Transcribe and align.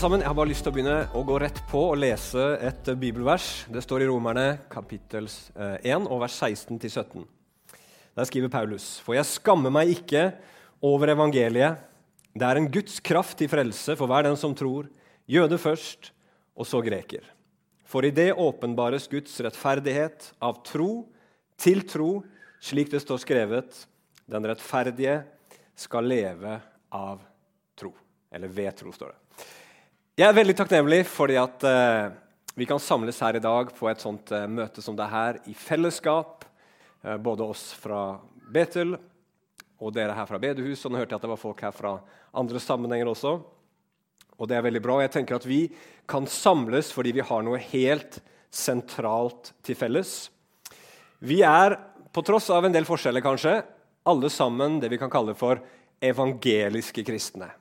Alle 0.00 0.08
sammen. 0.08 0.22
Jeg 0.24 0.30
har 0.30 0.36
bare 0.38 0.48
lyst 0.48 0.62
til 0.64 0.70
å 0.70 0.72
begynne 0.72 1.00
å 1.12 1.20
gå 1.28 1.34
rett 1.42 1.58
på 1.68 1.80
og 1.90 1.98
lese 2.00 2.44
et 2.64 2.86
eh, 2.88 2.96
bibelvers. 2.96 3.66
Det 3.68 3.82
står 3.84 4.00
i 4.00 4.06
Romerne 4.08 4.44
kapittel 4.72 5.26
1 5.28 5.84
eh, 5.84 6.06
og 6.06 6.22
vers 6.22 6.38
16-17. 6.40 7.26
Der 8.16 8.30
skriver 8.30 8.48
Paulus.: 8.48 8.86
For 9.04 9.18
jeg 9.18 9.28
skammer 9.28 9.68
meg 9.76 9.92
ikke 9.92 10.22
over 10.80 11.12
evangeliet. 11.12 11.84
Det 12.32 12.48
er 12.48 12.62
en 12.62 12.70
Guds 12.72 12.96
kraft 13.04 13.36
til 13.42 13.52
frelse 13.52 13.92
for 14.00 14.08
hver 14.08 14.24
den 14.24 14.40
som 14.40 14.56
tror, 14.56 14.88
jøde 15.28 15.60
først, 15.60 16.14
og 16.56 16.64
så 16.64 16.80
greker. 16.80 17.28
For 17.84 18.08
i 18.08 18.14
det 18.16 18.30
åpenbares 18.32 19.04
Guds 19.12 19.36
rettferdighet 19.44 20.32
av 20.40 20.64
tro 20.64 21.10
til 21.60 21.84
tro, 21.84 22.22
slik 22.56 22.88
det 22.88 23.04
står 23.04 23.20
skrevet:" 23.28 23.84
Den 24.24 24.48
rettferdige 24.48 25.26
skal 25.76 26.08
leve 26.08 26.56
av 26.88 27.20
tro. 27.76 27.92
Eller 28.32 28.48
ved 28.48 28.72
tro, 28.80 28.96
står 28.96 29.12
det. 29.12 29.20
Jeg 30.20 30.28
er 30.28 30.36
veldig 30.36 30.52
takknemlig 30.52 30.98
fordi 31.08 31.36
at 31.40 31.62
uh, 31.64 32.10
vi 32.52 32.66
kan 32.68 32.80
samles 32.82 33.16
her 33.24 33.38
i 33.38 33.40
dag 33.40 33.70
på 33.72 33.86
et 33.88 34.02
sånt 34.02 34.28
uh, 34.36 34.42
møte 34.52 34.82
som 34.84 34.92
det 34.92 35.06
er 35.06 35.12
her, 35.14 35.36
i 35.48 35.54
fellesskap. 35.56 36.42
Uh, 37.00 37.14
både 37.16 37.46
oss 37.48 37.62
fra 37.72 38.18
Betel 38.52 38.98
og 39.80 39.94
dere 39.96 40.12
her 40.12 40.28
fra 40.28 40.36
bedehus. 40.42 40.82
Og 40.84 40.92
nå 40.92 41.00
hørte 41.00 41.14
jeg 41.14 41.22
at 41.22 41.24
det 41.24 41.30
var 41.30 41.40
folk 41.40 41.62
her 41.64 41.72
fra 41.72 41.94
andre 42.36 42.60
sammenhenger 42.60 43.08
også. 43.08 43.32
Og 44.36 44.50
det 44.50 44.58
er 44.58 44.66
veldig 44.66 44.82
bra. 44.84 44.98
Jeg 45.00 45.14
tenker 45.14 45.38
at 45.38 45.46
vi 45.48 45.62
kan 46.10 46.28
samles 46.28 46.92
fordi 46.92 47.14
vi 47.16 47.24
har 47.24 47.46
noe 47.46 47.62
helt 47.70 48.20
sentralt 48.52 49.54
til 49.64 49.78
felles. 49.80 50.12
Vi 51.24 51.40
er, 51.48 51.78
på 52.12 52.26
tross 52.28 52.50
av 52.52 52.68
en 52.68 52.76
del 52.76 52.84
forskjeller 52.84 53.24
kanskje, 53.24 53.56
alle 54.04 54.34
sammen 54.36 54.82
det 54.84 54.92
vi 54.92 55.00
kan 55.00 55.16
kalle 55.16 55.32
for 55.32 55.64
evangeliske 56.12 57.08
kristne. 57.08 57.54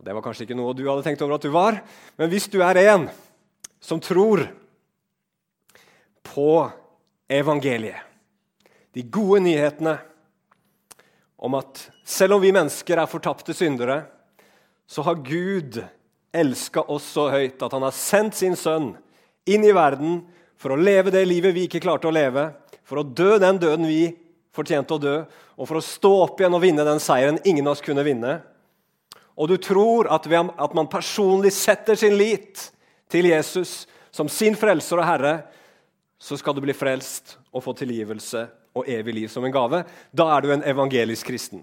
Det 0.00 0.14
var 0.16 0.24
kanskje 0.24 0.46
ikke 0.46 0.56
noe 0.56 0.72
du 0.76 0.86
hadde 0.88 1.04
tenkt 1.04 1.20
over 1.24 1.36
at 1.36 1.44
du 1.44 1.50
var, 1.52 1.80
men 2.16 2.30
hvis 2.32 2.48
du 2.48 2.60
er 2.64 2.78
en 2.86 3.08
som 3.84 4.00
tror 4.00 4.46
på 6.24 6.52
evangeliet, 7.28 8.00
de 8.96 9.04
gode 9.06 9.42
nyhetene 9.44 9.98
om 11.40 11.54
at 11.60 11.84
selv 12.04 12.36
om 12.36 12.42
vi 12.42 12.52
mennesker 12.52 12.98
er 13.00 13.10
fortapte 13.10 13.54
syndere, 13.56 14.02
så 14.88 15.04
har 15.06 15.20
Gud 15.24 15.78
elska 16.32 16.82
oss 16.90 17.06
så 17.14 17.28
høyt 17.32 17.62
at 17.62 17.76
han 17.76 17.84
har 17.86 17.94
sendt 17.94 18.38
sin 18.38 18.56
sønn 18.58 18.92
inn 19.48 19.64
i 19.66 19.74
verden 19.74 20.20
for 20.60 20.74
å 20.74 20.80
leve 20.80 21.12
det 21.14 21.22
livet 21.28 21.54
vi 21.56 21.66
ikke 21.68 21.82
klarte 21.82 22.08
å 22.10 22.14
leve, 22.14 22.50
for 22.84 23.00
å 23.00 23.06
dø 23.06 23.36
den 23.40 23.60
døden 23.60 23.86
vi 23.88 24.10
fortjente 24.54 24.96
å 24.96 25.00
dø, 25.00 25.16
og 25.56 25.68
for 25.68 25.78
å 25.78 25.84
stå 25.84 26.10
opp 26.24 26.40
igjen 26.40 26.56
og 26.56 26.64
vinne 26.64 26.86
den 26.88 27.02
seieren 27.02 27.38
ingen 27.44 27.68
av 27.68 27.76
oss 27.76 27.84
kunne 27.84 28.04
vinne 28.06 28.40
og 29.40 29.48
du 29.48 29.56
tror 29.56 30.10
at, 30.12 30.26
at 30.28 30.74
man 30.76 30.90
personlig 30.92 31.52
setter 31.56 31.96
sin 31.96 32.16
lit 32.20 32.66
til 33.10 33.30
Jesus 33.30 33.86
som 34.12 34.28
sin 34.28 34.56
frelser 34.58 35.00
og 35.00 35.06
herre, 35.08 35.34
så 36.20 36.36
skal 36.36 36.52
du 36.54 36.60
bli 36.60 36.76
frelst 36.76 37.38
og 37.48 37.64
få 37.64 37.72
tilgivelse 37.78 38.44
og 38.76 38.88
evig 38.90 39.14
liv 39.16 39.30
som 39.32 39.46
en 39.46 39.54
gave. 39.54 39.82
Da 40.12 40.26
er 40.34 40.44
du 40.44 40.52
en 40.52 40.66
evangelisk 40.66 41.30
kristen. 41.30 41.62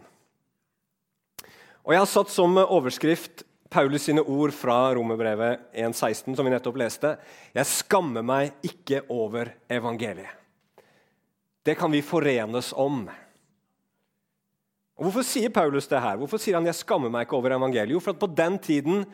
Og 1.85 1.93
Jeg 1.93 2.01
har 2.01 2.09
satt 2.09 2.33
som 2.33 2.57
overskrift 2.57 3.45
Paulus 3.69 4.07
sine 4.07 4.23
ord 4.23 4.51
fra 4.55 4.95
Romerbrevet 4.95 5.69
1,16, 5.75 6.33
som 6.35 6.45
vi 6.47 6.51
nettopp 6.51 6.79
leste. 6.81 7.13
Jeg 7.53 7.69
skammer 7.69 8.25
meg 8.25 8.57
ikke 8.65 9.03
over 9.13 9.53
evangeliet. 9.69 10.33
Det 11.67 11.75
kan 11.75 11.91
vi 11.91 12.01
forenes 12.01 12.71
om. 12.73 13.05
Og 14.97 15.05
Hvorfor 15.05 15.25
sier 15.25 15.53
Paulus 15.53 15.85
det 15.89 16.01
her? 16.01 16.17
Hvorfor 16.17 16.41
sier 16.41 16.57
han 16.57 16.65
'jeg 16.65 16.81
skammer 16.81 17.09
meg 17.09 17.27
ikke 17.27 17.37
over 17.37 17.53
evangeliet'? 17.53 17.93
Jo, 17.93 17.99
for 17.99 18.11
at 18.11 18.19
på 18.19 18.35
den 18.35 18.57
tiden 18.57 19.05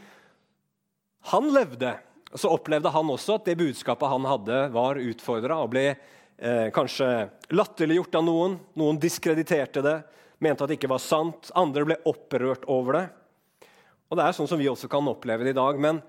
han 1.25 1.44
levde, 1.51 1.99
så 2.35 2.49
opplevde 2.49 2.89
han 2.89 3.05
også 3.05 3.35
at 3.35 3.45
det 3.45 3.57
budskapet 3.57 4.09
han 4.09 4.25
hadde, 4.25 4.72
var 4.72 4.95
utfordra 4.95 5.61
og 5.61 5.69
ble 5.69 5.95
eh, 6.39 6.72
kanskje 6.72 7.29
latterliggjort 7.51 8.16
av 8.16 8.23
noen. 8.23 8.59
Noen 8.75 8.99
diskrediterte 8.99 9.83
det, 9.83 10.03
mente 10.39 10.63
at 10.63 10.72
det 10.72 10.79
ikke 10.79 10.91
var 10.91 11.03
sant. 11.03 11.51
Andre 11.55 11.85
ble 11.85 11.99
opprørt 12.05 12.66
over 12.67 12.93
det. 12.93 13.09
Og 14.09 14.17
Det 14.17 14.25
er 14.25 14.31
sånn 14.31 14.47
som 14.47 14.59
vi 14.59 14.69
også 14.69 14.89
kan 14.89 15.07
oppleve 15.07 15.43
det 15.43 15.53
i 15.53 15.59
dag. 15.59 15.79
Men 15.79 16.01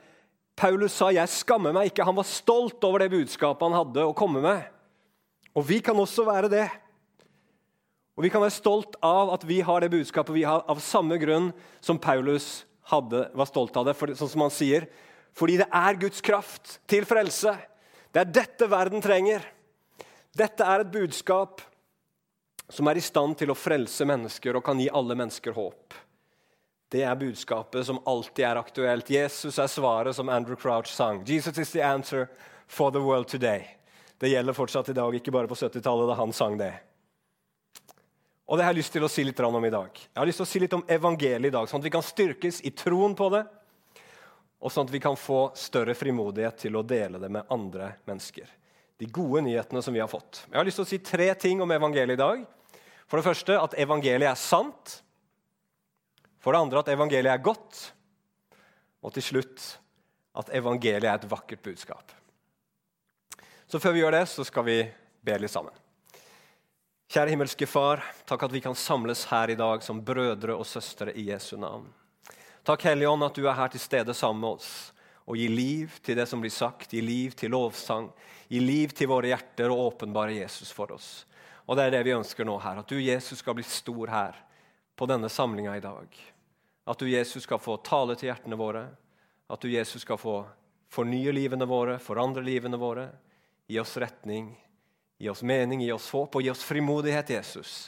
Paulus 0.56 0.92
sa 0.92 1.10
'jeg 1.10 1.28
skammer 1.28 1.72
meg 1.72 1.90
ikke'. 1.90 2.04
Han 2.04 2.16
var 2.16 2.24
stolt 2.24 2.82
over 2.84 2.98
det 2.98 3.10
budskapet 3.10 3.62
han 3.62 3.86
hadde 3.86 4.06
å 4.06 4.14
komme 4.14 4.40
med. 4.40 4.64
Og 5.54 5.66
vi 5.66 5.80
kan 5.80 5.96
også 5.96 6.24
være 6.24 6.48
det. 6.50 6.70
Og 8.14 8.22
Vi 8.22 8.30
kan 8.30 8.42
være 8.44 8.54
stolt 8.54 8.94
av 9.02 9.32
at 9.34 9.44
vi 9.46 9.58
har 9.60 9.82
det 9.82 9.90
budskapet 9.90 10.34
vi 10.36 10.44
har, 10.46 10.62
av 10.70 10.78
samme 10.78 11.18
grunn 11.18 11.50
som 11.82 11.98
Paulus 11.98 12.64
hadde, 12.90 13.26
var 13.34 13.48
stolt 13.50 13.76
av 13.76 13.88
det. 13.88 13.96
For, 13.98 14.12
sånn 14.14 14.30
som 14.30 14.44
han 14.46 14.54
sier, 14.54 14.86
fordi 15.34 15.58
det 15.58 15.66
er 15.66 15.98
Guds 15.98 16.22
kraft 16.22 16.78
til 16.86 17.06
frelse. 17.08 17.56
Det 18.14 18.22
er 18.22 18.30
dette 18.30 18.70
verden 18.70 19.02
trenger. 19.02 19.42
Dette 20.34 20.66
er 20.66 20.84
et 20.84 20.92
budskap 20.94 21.62
som 22.70 22.86
er 22.88 22.98
i 22.98 23.04
stand 23.04 23.36
til 23.38 23.50
å 23.50 23.58
frelse 23.58 24.06
mennesker 24.06 24.56
og 24.56 24.64
kan 24.64 24.78
gi 24.80 24.88
alle 24.94 25.16
mennesker 25.18 25.54
håp. 25.56 25.94
Det 26.94 27.02
er 27.02 27.18
budskapet 27.18 27.86
som 27.88 27.98
alltid 28.06 28.44
er 28.46 28.60
aktuelt. 28.60 29.10
Jesus 29.10 29.58
er 29.58 29.66
svaret, 29.66 30.14
som 30.14 30.30
Andrew 30.30 30.54
Crouch 30.54 30.92
sang. 30.94 31.24
Jesus 31.26 31.58
is 31.58 31.72
the 31.74 31.82
answer 31.82 32.28
for 32.66 32.94
the 32.94 33.02
world 33.02 33.26
today. 33.26 33.66
Det 34.18 34.30
gjelder 34.30 34.54
fortsatt 34.54 34.88
i 34.88 34.94
dag, 34.94 35.14
ikke 35.14 35.34
bare 35.34 35.50
på 35.50 35.58
70-tallet 35.58 36.12
da 36.12 36.14
han 36.14 36.32
sang 36.32 36.54
det. 36.60 36.70
Og 38.44 38.58
det 38.58 38.64
har 38.66 38.74
jeg 38.74 38.82
lyst 38.82 38.92
til 38.92 39.04
å 39.06 39.08
si 39.08 39.24
litt 39.24 39.40
om 39.40 39.64
i 39.64 39.72
dag. 39.72 39.90
Jeg 39.94 40.20
har 40.20 40.28
lyst 40.28 40.42
til 40.42 40.46
å 40.46 40.50
si 40.50 40.60
litt 40.60 40.74
om 40.76 40.84
evangeliet 40.88 41.48
i 41.48 41.54
dag, 41.54 41.68
sånn 41.68 41.80
at 41.80 41.86
vi 41.86 41.92
kan 41.94 42.04
styrkes 42.04 42.60
i 42.68 42.74
troen 42.76 43.14
på 43.16 43.30
det, 43.32 43.44
og 44.60 44.72
sånn 44.72 44.88
at 44.88 44.92
vi 44.92 45.00
kan 45.00 45.16
få 45.16 45.46
større 45.56 45.94
frimodighet 45.96 46.58
til 46.66 46.76
å 46.76 46.84
dele 46.84 47.20
det 47.20 47.30
med 47.32 47.48
andre 47.52 47.94
mennesker. 48.08 48.48
De 49.00 49.08
gode 49.12 49.42
nyhetene 49.44 49.82
som 49.84 49.96
vi 49.96 50.00
har 50.00 50.08
fått. 50.08 50.44
Jeg 50.48 50.56
har 50.56 50.68
lyst 50.68 50.80
til 50.80 50.86
å 50.86 50.92
si 50.92 51.00
tre 51.04 51.26
ting 51.40 51.60
om 51.64 51.72
evangeliet 51.74 52.16
i 52.16 52.20
dag. 52.20 52.44
For 53.08 53.20
det 53.20 53.26
første 53.26 53.56
at 53.60 53.76
evangeliet 53.80 54.30
er 54.30 54.40
sant. 54.40 54.98
For 56.40 56.54
det 56.54 56.62
andre 56.64 56.80
at 56.84 56.92
evangeliet 56.94 57.32
er 57.34 57.44
godt. 57.44 57.80
Og 59.04 59.12
til 59.16 59.26
slutt 59.26 59.66
at 60.40 60.52
evangeliet 60.56 61.10
er 61.10 61.18
et 61.18 61.28
vakkert 61.28 61.64
budskap. 61.64 62.14
Så 63.68 63.80
før 63.82 63.96
vi 63.96 64.04
gjør 64.04 64.16
det, 64.16 64.24
så 64.30 64.46
skal 64.46 64.68
vi 64.68 64.78
be 65.24 65.36
litt 65.40 65.52
sammen. 65.52 65.83
Kjære 67.14 67.30
himmelske 67.30 67.66
Far, 67.70 68.00
takk 68.26 68.42
at 68.42 68.50
vi 68.50 68.58
kan 68.58 68.74
samles 68.74 69.20
her 69.30 69.52
i 69.52 69.54
dag 69.54 69.84
som 69.86 70.00
brødre 70.02 70.56
og 70.58 70.66
søstre 70.66 71.12
i 71.14 71.28
Jesu 71.28 71.52
navn. 71.54 71.84
Takk, 72.66 72.88
Hellige 72.88 73.06
Ånd, 73.06 73.22
at 73.22 73.36
du 73.38 73.44
er 73.46 73.54
her 73.54 73.70
til 73.70 73.78
stede 73.84 74.16
sammen 74.18 74.42
med 74.42 74.56
oss 74.56 74.70
og 75.22 75.38
gir 75.38 75.52
liv 75.54 75.94
til 76.02 76.18
det 76.18 76.24
som 76.26 76.42
blir 76.42 76.50
sagt, 76.50 76.90
gir 76.90 77.06
liv 77.06 77.36
til 77.38 77.54
lovsang, 77.54 78.08
gir 78.50 78.66
liv 78.66 78.96
til 78.98 79.12
våre 79.12 79.30
hjerter 79.30 79.70
og 79.70 79.92
åpenbare 79.92 80.40
Jesus 80.40 80.74
for 80.74 80.90
oss. 80.96 81.22
Og 81.70 81.78
Det 81.78 81.84
er 81.84 81.94
det 81.94 82.02
vi 82.10 82.16
ønsker 82.16 82.50
nå 82.50 82.58
her, 82.58 82.82
at 82.82 82.90
du, 82.90 82.98
Jesus, 82.98 83.38
skal 83.38 83.60
bli 83.60 83.68
stor 83.68 84.10
her 84.10 84.42
på 84.98 85.06
denne 85.06 85.30
samlinga 85.30 85.78
i 85.78 85.86
dag. 85.86 86.18
At 86.82 86.98
du, 86.98 87.06
Jesus, 87.06 87.46
skal 87.46 87.62
få 87.62 87.78
tale 87.86 88.18
til 88.18 88.32
hjertene 88.32 88.58
våre, 88.58 88.88
at 89.46 89.62
du, 89.62 89.70
Jesus, 89.70 90.02
skal 90.02 90.18
få 90.18 90.40
fornye 90.90 91.30
livene 91.30 91.70
våre, 91.70 92.00
forandre 92.02 92.42
livene 92.42 92.74
våre, 92.74 93.12
gi 93.70 93.78
oss 93.78 93.94
retning, 94.02 94.56
Gi 95.24 95.30
oss 95.30 95.42
mening, 95.42 95.80
gi 95.80 95.92
oss 95.94 96.10
håp 96.12 96.34
og 96.36 96.42
gi 96.44 96.50
oss 96.52 96.62
frimodighet, 96.68 97.30
Jesus, 97.32 97.86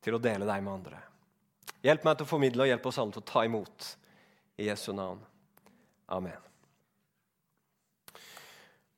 til 0.00 0.14
å 0.16 0.20
dele 0.22 0.46
deg 0.48 0.62
med 0.64 0.72
andre. 0.72 1.00
Hjelp 1.84 2.06
meg 2.06 2.14
til 2.16 2.24
å 2.24 2.30
formidle 2.30 2.64
og 2.64 2.70
hjelp 2.70 2.86
oss 2.88 2.98
alle 3.02 3.12
til 3.12 3.20
å 3.20 3.26
ta 3.28 3.42
imot. 3.44 3.88
I 4.56 4.70
Jesu 4.70 4.94
navn. 4.96 5.18
Amen. 6.08 6.38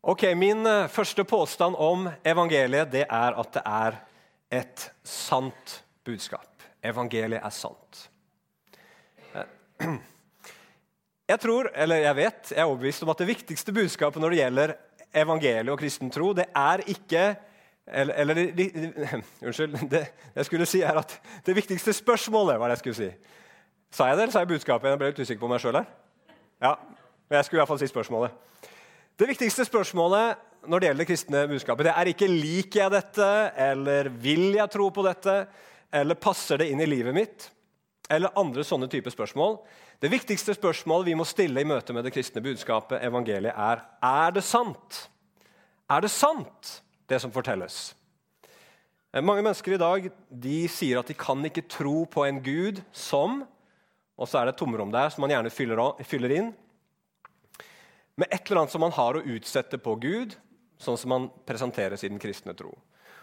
Ok, 0.06 0.22
Min 0.38 0.62
eh, 0.70 0.86
første 0.86 1.24
påstand 1.26 1.74
om 1.80 2.06
evangeliet 2.22 2.92
det 2.92 3.08
er 3.08 3.38
at 3.42 3.50
det 3.56 3.62
er 3.66 3.96
et 4.60 4.84
sant 5.02 5.72
budskap. 6.06 6.62
Evangeliet 6.78 7.42
er 7.42 7.54
sant. 7.56 8.04
Eh, 9.32 9.48
jeg 11.32 11.42
tror, 11.42 11.72
eller 11.74 12.04
jeg 12.04 12.18
vet, 12.20 12.52
jeg 12.52 12.62
er 12.62 12.70
overbevist 12.70 13.02
om 13.02 13.10
at 13.16 13.24
det 13.24 13.28
viktigste 13.32 13.74
budskapet 13.74 14.22
når 14.22 14.36
det 14.36 14.40
gjelder 14.44 14.76
evangeliet 15.24 15.74
og 15.74 15.82
kristen 15.82 16.14
tro, 16.14 16.30
det 16.38 16.46
er 16.54 16.86
ikke 16.94 17.24
eller, 17.86 18.14
eller 18.14 18.34
de, 18.34 18.46
de, 18.52 19.22
Unnskyld. 19.46 19.76
Det 19.90 20.06
jeg 20.34 20.48
skulle 20.48 20.66
si, 20.66 20.80
er 20.80 20.96
at 20.98 21.20
det 21.46 21.56
viktigste 21.56 21.92
spørsmålet 21.92 22.60
var 22.60 22.70
det 22.70 22.78
jeg 22.78 22.84
skulle 22.84 23.00
si. 23.02 23.10
Sa 23.94 24.08
jeg 24.08 24.16
det, 24.16 24.22
eller 24.22 24.32
sa 24.32 24.42
jeg 24.42 24.52
budskapet? 24.54 24.90
Jeg 24.90 24.98
ble 24.98 25.12
litt 25.12 25.20
usikker 25.20 25.42
på 25.44 25.50
meg 25.52 25.62
sjøl 25.62 25.78
her. 25.78 25.86
Ja, 26.64 26.74
men 27.28 27.36
jeg 27.38 27.46
skulle 27.46 27.60
i 27.60 27.62
hvert 27.62 27.72
fall 27.74 27.82
si 27.82 27.90
spørsmålet. 27.90 28.34
Det 29.20 29.28
viktigste 29.30 29.66
spørsmålet 29.68 30.50
når 30.68 30.80
det 30.80 30.88
gjelder 30.88 31.04
det 31.04 31.08
kristne 31.10 31.42
budskapet, 31.48 31.86
det 31.86 31.94
er 31.94 32.10
ikke 32.10 32.28
liker 32.30 32.80
jeg 32.80 32.92
dette, 32.94 33.30
eller 33.66 34.08
vil 34.08 34.46
jeg 34.56 34.72
tro 34.72 34.88
på 34.94 35.04
dette, 35.04 35.34
eller 35.94 36.18
passer 36.18 36.60
det 36.60 36.70
inn 36.72 36.80
i 36.82 36.88
livet 36.88 37.14
mitt, 37.16 37.48
eller 38.10 38.34
andre 38.40 38.64
sånne 38.66 38.88
typer 38.90 39.12
spørsmål. 39.12 39.58
Det 40.00 40.10
viktigste 40.12 40.56
spørsmålet 40.56 41.10
vi 41.10 41.16
må 41.18 41.26
stille 41.28 41.62
i 41.62 41.68
møte 41.68 41.94
med 41.96 42.06
det 42.06 42.14
kristne 42.14 42.42
budskapet, 42.44 43.02
evangeliet, 43.04 43.54
er 43.54 43.84
er 44.04 44.34
det 44.34 44.44
sant. 44.44 45.04
Er 45.90 46.04
det 46.04 46.10
sant? 46.12 46.80
Det 47.10 47.20
som 47.20 47.32
fortelles. 47.32 47.94
Eh, 49.14 49.22
mange 49.22 49.42
mennesker 49.42 49.76
i 49.76 49.80
dag 49.80 50.10
de 50.28 50.58
sier 50.68 50.98
at 50.98 51.10
de 51.10 51.16
kan 51.18 51.44
ikke 51.46 51.68
tro 51.70 52.04
på 52.10 52.26
en 52.26 52.42
gud 52.42 52.82
som 52.92 53.44
Og 54.14 54.28
så 54.30 54.38
er 54.38 54.46
det 54.46 54.52
et 54.54 54.60
tomrom 54.60 54.92
der 54.94 55.08
som 55.10 55.24
man 55.24 55.32
gjerne 55.32 55.50
fyller, 55.50 56.30
inn. 56.30 56.54
med 58.16 58.28
et 58.30 58.46
eller 58.46 58.60
annet 58.60 58.70
som 58.70 58.80
man 58.80 58.92
har 58.92 59.16
å 59.16 59.24
utsette 59.26 59.76
på 59.76 59.96
Gud, 59.98 60.36
sånn 60.78 60.96
som 60.96 61.08
man 61.10 61.30
presenteres 61.44 62.04
i 62.04 62.08
den 62.08 62.20
kristne 62.22 62.54
tro. 62.54 62.70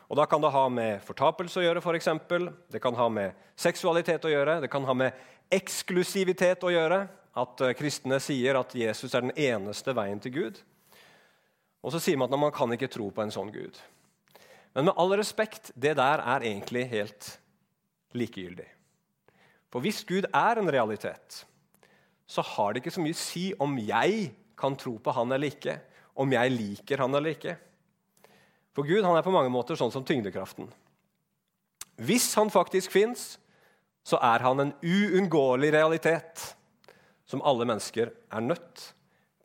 Og 0.10 0.18
Da 0.18 0.26
kan 0.26 0.42
det 0.42 0.52
ha 0.52 0.68
med 0.68 1.00
fortapelse 1.02 1.62
å 1.62 1.64
gjøre, 1.64 1.96
eksempel. 1.96 2.54
det 2.70 2.82
kan 2.82 2.94
ha 2.94 3.08
med 3.08 3.32
seksualitet 3.56 4.26
å 4.26 4.30
gjøre, 4.30 4.60
det 4.60 4.70
kan 4.70 4.84
ha 4.84 4.94
med 4.94 5.14
eksklusivitet 5.50 6.62
å 6.64 6.72
gjøre. 6.72 7.08
At 7.34 7.62
eh, 7.62 7.74
kristne 7.74 8.20
sier 8.20 8.60
at 8.60 8.76
Jesus 8.76 9.16
er 9.16 9.22
den 9.22 9.38
eneste 9.38 9.94
veien 9.94 10.20
til 10.20 10.32
Gud. 10.32 10.62
Og 11.82 11.94
så 11.94 12.02
sier 12.02 12.20
man 12.20 12.30
at 12.30 12.40
man 12.40 12.54
kan 12.54 12.72
ikke 12.74 12.92
tro 12.92 13.10
på 13.14 13.24
en 13.24 13.34
sånn 13.34 13.52
Gud. 13.54 13.78
Men 14.76 14.88
med 14.88 15.00
all 15.02 15.14
respekt, 15.20 15.72
det 15.76 15.96
der 16.00 16.22
er 16.24 16.46
egentlig 16.46 16.86
helt 16.92 17.32
likegyldig. 18.16 18.68
For 19.72 19.84
hvis 19.84 20.04
Gud 20.08 20.28
er 20.30 20.60
en 20.60 20.72
realitet, 20.72 21.44
så 22.28 22.44
har 22.46 22.72
det 22.72 22.82
ikke 22.82 22.94
så 22.96 23.04
mye 23.04 23.16
å 23.16 23.20
si 23.20 23.46
om 23.60 23.76
jeg 23.80 24.32
kan 24.60 24.78
tro 24.80 24.98
på 25.02 25.14
han 25.16 25.32
eller 25.34 25.52
ikke, 25.52 25.78
om 26.22 26.32
jeg 26.32 26.54
liker 26.54 27.04
han 27.04 27.18
eller 27.18 27.36
ikke. 27.36 27.56
For 28.76 28.88
Gud 28.88 29.04
han 29.04 29.18
er 29.18 29.26
på 29.26 29.34
mange 29.34 29.52
måter 29.52 29.80
sånn 29.80 29.92
som 29.92 30.06
tyngdekraften. 30.08 30.70
Hvis 32.02 32.30
han 32.40 32.52
faktisk 32.54 32.94
fins, 32.94 33.36
så 34.04 34.20
er 34.24 34.44
han 34.46 34.64
en 34.64 34.74
uunngåelig 34.82 35.72
realitet 35.76 36.46
som 37.28 37.44
alle 37.48 37.68
mennesker 37.68 38.12
er 38.12 38.44
nødt 38.44 38.86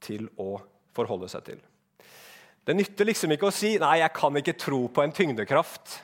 til 0.02 0.28
å 0.40 0.56
forholde 0.96 1.28
seg 1.30 1.44
til. 1.50 1.58
Det 2.66 2.74
nytter 2.74 3.06
liksom 3.06 3.30
ikke 3.34 3.46
å 3.46 3.54
si 3.54 3.76
nei, 3.78 4.00
jeg 4.00 4.14
kan 4.16 4.36
ikke 4.40 4.56
tro 4.58 4.80
på 4.90 5.04
en 5.04 5.14
tyngdekraft 5.14 6.00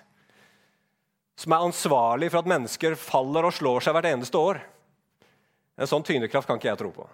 som 1.43 1.55
er 1.55 1.64
ansvarlig 1.64 2.29
for 2.31 2.43
at 2.43 2.50
mennesker 2.53 2.94
faller 2.99 3.49
og 3.49 3.55
slår 3.56 3.82
seg 3.82 3.97
hvert 3.97 4.11
eneste 4.12 4.38
år. 4.38 4.61
En 5.81 5.91
sånn 5.91 6.05
tyngdekraft 6.06 6.47
kan 6.47 6.61
ikke 6.61 6.70
jeg 6.70 6.81
tro 6.85 6.91
på. 6.94 7.06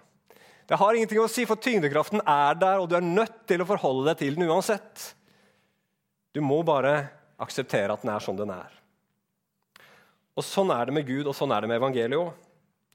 Det 0.69 0.77
har 0.77 0.93
ingenting 0.93 1.21
å 1.23 1.29
si, 1.31 1.47
for 1.49 1.57
tyngdekraften 1.57 2.21
er 2.21 2.59
der, 2.61 2.77
og 2.77 2.91
du 2.91 2.93
er 2.99 3.05
nødt 3.05 3.39
til 3.49 3.63
å 3.63 3.69
forholde 3.71 4.11
deg 4.11 4.19
til 4.19 4.35
den 4.37 4.51
uansett. 4.51 5.07
Du 6.35 6.43
må 6.45 6.59
bare 6.67 7.07
akseptere 7.41 7.95
at 7.95 8.03
den 8.05 8.11
er 8.13 8.21
sånn 8.21 8.37
den 8.37 8.53
er. 8.53 8.75
Og 10.37 10.45
Sånn 10.45 10.69
er 10.71 10.87
det 10.87 10.93
med 10.95 11.07
Gud 11.07 11.27
og 11.27 11.33
sånn 11.35 11.51
er 11.51 11.65
det 11.65 11.71
med 11.71 11.81
evangeliet 11.81 12.19
òg. 12.19 12.29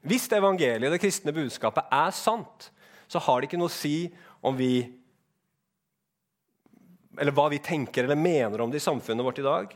Hvis 0.05 0.29
det 0.29 0.39
evangeliet, 0.39 0.93
det 0.93 1.01
kristne 1.01 1.33
budskapet, 1.35 1.89
er 1.91 2.15
sant, 2.15 2.69
så 3.11 3.19
har 3.21 3.41
det 3.41 3.49
ikke 3.49 3.59
noe 3.59 3.69
å 3.69 3.75
si 3.75 4.07
om 4.45 4.55
vi 4.57 4.85
Eller 7.19 7.35
hva 7.35 7.47
vi 7.51 7.61
tenker 7.63 8.03
eller 8.03 8.19
mener 8.19 8.61
om 8.61 8.71
det 8.71 8.81
i 8.81 8.85
samfunnet 8.85 9.25
vårt 9.25 9.39
i 9.39 9.45
dag. 9.45 9.73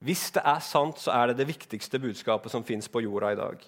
Hvis 0.00 0.30
det 0.32 0.42
er 0.48 0.62
sant, 0.64 1.00
så 1.00 1.12
er 1.12 1.30
det 1.30 1.40
det 1.42 1.48
viktigste 1.50 2.00
budskapet 2.00 2.52
som 2.52 2.64
fins 2.64 2.88
på 2.88 3.02
jorda 3.04 3.32
i 3.34 3.38
dag. 3.38 3.64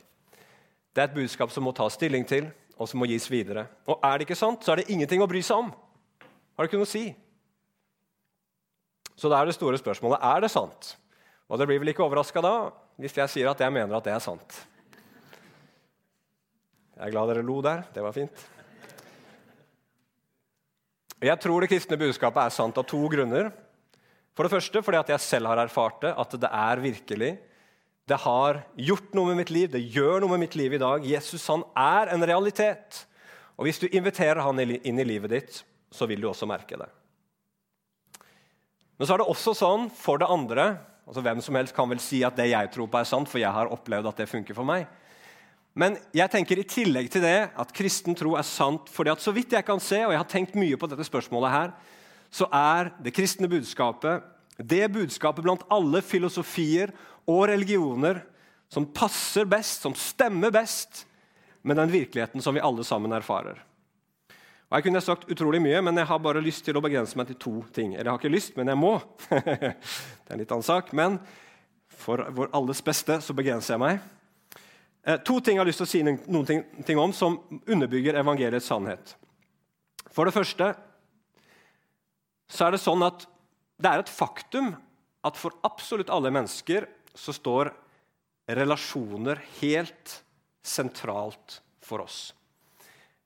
Det 0.92 1.02
er 1.02 1.10
et 1.10 1.16
budskap 1.16 1.52
som 1.52 1.66
må 1.66 1.74
tas 1.76 1.96
stilling 1.96 2.24
til, 2.28 2.48
og 2.76 2.88
som 2.88 3.02
må 3.02 3.08
gis 3.08 3.28
videre. 3.30 3.66
Og 3.88 4.00
er 4.04 4.16
det 4.16 4.26
ikke 4.26 4.38
sant, 4.38 4.64
så 4.64 4.72
er 4.72 4.82
det 4.82 4.90
ingenting 4.92 5.22
å 5.24 5.28
bry 5.28 5.42
seg 5.44 5.64
om. 5.64 5.70
Har 6.56 6.64
det 6.64 6.70
ikke 6.70 6.80
noe 6.80 6.88
å 6.88 6.92
si? 6.92 7.04
Så 9.16 9.30
da 9.30 9.38
er 9.40 9.48
det 9.48 9.56
store 9.56 9.80
spørsmålet 9.80 10.24
er 10.24 10.44
det 10.44 10.50
sant. 10.52 10.94
Og 11.48 11.58
dere 11.58 11.68
blir 11.68 11.82
vel 11.82 11.92
ikke 11.92 12.04
overraska 12.06 12.42
da 12.44 12.56
hvis 13.00 13.16
jeg 13.16 13.32
sier 13.32 13.50
at 13.50 13.60
jeg 13.60 13.72
mener 13.72 13.96
at 13.96 14.06
det 14.06 14.14
er 14.14 14.24
sant. 14.24 14.56
Jeg 16.96 17.08
er 17.08 17.14
glad 17.14 17.32
dere 17.32 17.44
lo 17.44 17.60
der. 17.64 17.84
Det 17.92 18.04
var 18.04 18.14
fint. 18.16 18.44
Jeg 21.22 21.38
tror 21.38 21.62
det 21.62 21.70
kristne 21.70 21.98
budskapet 22.00 22.42
er 22.42 22.54
sant 22.54 22.78
av 22.80 22.86
to 22.88 22.98
grunner. 23.10 23.52
For 24.34 24.46
det 24.46 24.54
første 24.56 24.82
fordi 24.82 24.98
at 24.98 25.12
jeg 25.12 25.22
selv 25.22 25.52
har 25.52 25.60
erfart 25.62 26.00
det, 26.02 26.12
at 26.18 26.36
det 26.40 26.50
er 26.50 26.82
virkelig. 26.82 27.32
Det 28.10 28.18
har 28.24 28.62
gjort 28.74 29.12
noe 29.14 29.30
med 29.30 29.42
mitt 29.44 29.52
liv, 29.54 29.68
det 29.70 29.84
gjør 29.94 30.22
noe 30.22 30.32
med 30.34 30.48
mitt 30.48 30.56
liv 30.58 30.74
i 30.74 30.80
dag. 30.82 31.04
Jesus 31.06 31.44
han 31.46 31.62
er 31.78 32.10
en 32.14 32.26
realitet. 32.26 33.04
Og 33.54 33.68
hvis 33.68 33.78
du 33.78 33.86
inviterer 33.92 34.42
han 34.42 34.58
inn 34.58 34.98
i 34.98 35.06
livet 35.06 35.30
ditt, 35.30 35.60
så 35.92 36.08
vil 36.10 36.24
du 36.24 36.26
også 36.30 36.48
merke 36.50 36.80
det. 36.80 36.88
Men 38.98 39.06
så 39.06 39.14
er 39.14 39.22
det 39.22 39.30
også 39.30 39.54
sånn 39.56 39.86
for 39.94 40.18
det 40.22 40.30
andre 40.30 40.72
altså 41.02 41.22
Hvem 41.26 41.40
som 41.42 41.56
helst 41.58 41.74
kan 41.74 41.88
vel 41.90 41.98
si 41.98 42.20
at 42.22 42.36
det 42.38 42.44
jeg 42.52 42.68
tror 42.70 42.86
på, 42.86 42.94
er 43.00 43.08
sant, 43.10 43.26
for 43.28 43.40
jeg 43.42 43.50
har 43.50 43.70
opplevd 43.74 44.06
at 44.06 44.20
det 44.22 44.28
funker 44.30 44.54
for 44.54 44.64
meg. 44.64 44.86
Men 45.74 45.96
jeg 46.12 46.28
tenker 46.32 46.60
i 46.60 46.68
tillegg 46.68 47.08
til 47.12 47.24
det 47.24 47.38
at 47.56 47.72
kristen 47.72 48.16
tro 48.18 48.34
er 48.36 48.44
sant 48.44 48.90
fordi 48.92 49.12
at 49.12 49.22
så 49.24 49.32
vidt 49.32 49.54
jeg 49.56 49.64
kan 49.64 49.80
se, 49.80 50.02
og 50.04 50.12
jeg 50.12 50.20
har 50.20 50.28
tenkt 50.28 50.58
mye 50.58 50.76
på 50.76 50.88
dette 50.90 51.06
spørsmålet 51.08 51.54
her, 51.54 51.72
så 52.32 52.48
er 52.52 52.92
det 53.00 53.14
kristne 53.16 53.48
budskapet 53.48 54.28
det 54.58 54.88
budskapet 54.92 55.44
blant 55.44 55.64
alle 55.72 56.02
filosofier 56.04 56.92
og 57.28 57.46
religioner 57.50 58.22
som 58.72 58.86
passer 58.94 59.48
best, 59.48 59.84
som 59.84 59.94
stemmer 59.96 60.52
best 60.52 61.04
med 61.62 61.76
den 61.78 61.92
virkeligheten 61.92 62.42
som 62.42 62.54
vi 62.54 62.64
alle 62.64 62.84
sammen 62.84 63.12
erfarer. 63.12 63.60
Og 64.70 64.78
Jeg 64.78 64.86
kunne 64.86 65.00
sagt 65.04 65.28
utrolig 65.28 65.60
mye, 65.60 65.82
men 65.84 65.96
jeg 65.96 66.08
har 66.08 66.18
bare 66.18 66.40
lyst 66.40 66.64
til 66.64 66.76
å 66.76 66.84
begrense 66.84 67.16
meg 67.16 67.28
til 67.28 67.36
to 67.36 67.54
ting. 67.76 67.92
Eller 67.92 68.08
jeg 68.08 68.12
har 68.14 68.22
ikke 68.22 68.32
lyst, 68.32 68.56
men 68.56 68.68
jeg 68.72 68.80
må. 68.80 68.94
det 69.28 69.42
er 69.52 70.32
en 70.32 70.40
litt 70.40 70.54
annen 70.54 70.64
sak. 70.64 70.94
Men 70.96 71.18
for 71.92 72.24
vår 72.32 72.48
alles 72.56 72.80
beste 72.80 73.18
så 73.20 73.36
begrenser 73.36 73.76
jeg 73.76 73.82
meg. 73.82 74.00
Eh, 75.02 75.18
to 75.26 75.40
ting 75.42 75.56
jeg 75.56 75.64
har 75.64 75.68
lyst 75.68 75.82
til 75.82 75.88
å 75.88 75.90
si 75.90 76.02
noen 76.06 76.46
ting, 76.86 76.98
om 77.00 77.14
som 77.16 77.38
underbygger 77.66 78.20
evangeliets 78.20 78.68
sannhet. 78.70 79.16
For 80.12 80.28
det 80.28 80.34
første 80.36 80.72
så 82.52 82.66
er 82.66 82.74
det 82.74 82.82
sånn 82.82 83.02
at 83.06 83.24
det 83.82 83.90
er 83.90 84.02
et 84.02 84.12
faktum 84.12 84.74
at 85.26 85.38
for 85.38 85.56
absolutt 85.66 86.12
alle 86.12 86.30
mennesker 86.34 86.86
så 87.18 87.34
står 87.34 87.72
relasjoner 88.52 89.40
helt 89.60 90.18
sentralt 90.62 91.58
for 91.82 92.04
oss. 92.04 92.30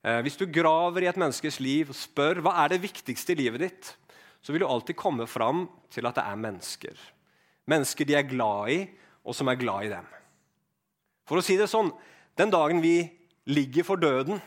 Eh, 0.01 0.21
hvis 0.25 0.39
du 0.39 0.47
graver 0.49 1.05
i 1.05 1.11
et 1.11 1.19
menneskes 1.19 1.59
liv 1.61 1.91
og 1.93 1.99
spør 1.99 2.41
hva 2.41 2.55
er 2.63 2.73
det 2.73 2.83
viktigste 2.87 3.35
i 3.35 3.41
livet 3.43 3.65
ditt, 3.67 3.93
så 4.41 4.53
vil 4.53 4.63
du 4.63 4.69
alltid 4.69 4.97
komme 4.97 5.27
fram 5.29 5.65
til 5.93 6.07
at 6.09 6.17
det 6.17 6.25
er 6.25 6.41
mennesker. 6.41 6.97
Mennesker 7.67 8.07
de 8.07 8.15
er 8.17 8.29
glad 8.29 8.73
i, 8.73 8.79
og 9.27 9.35
som 9.35 9.49
er 9.51 9.59
glad 9.59 9.89
i 9.89 9.91
dem. 9.91 10.07
For 11.27 11.39
å 11.39 11.45
si 11.45 11.57
det 11.59 11.69
sånn, 11.71 11.91
Den 12.37 12.51
dagen 12.53 12.83
vi 12.83 13.01
ligger 13.49 13.81
for 13.81 13.97
døden, 13.97 14.37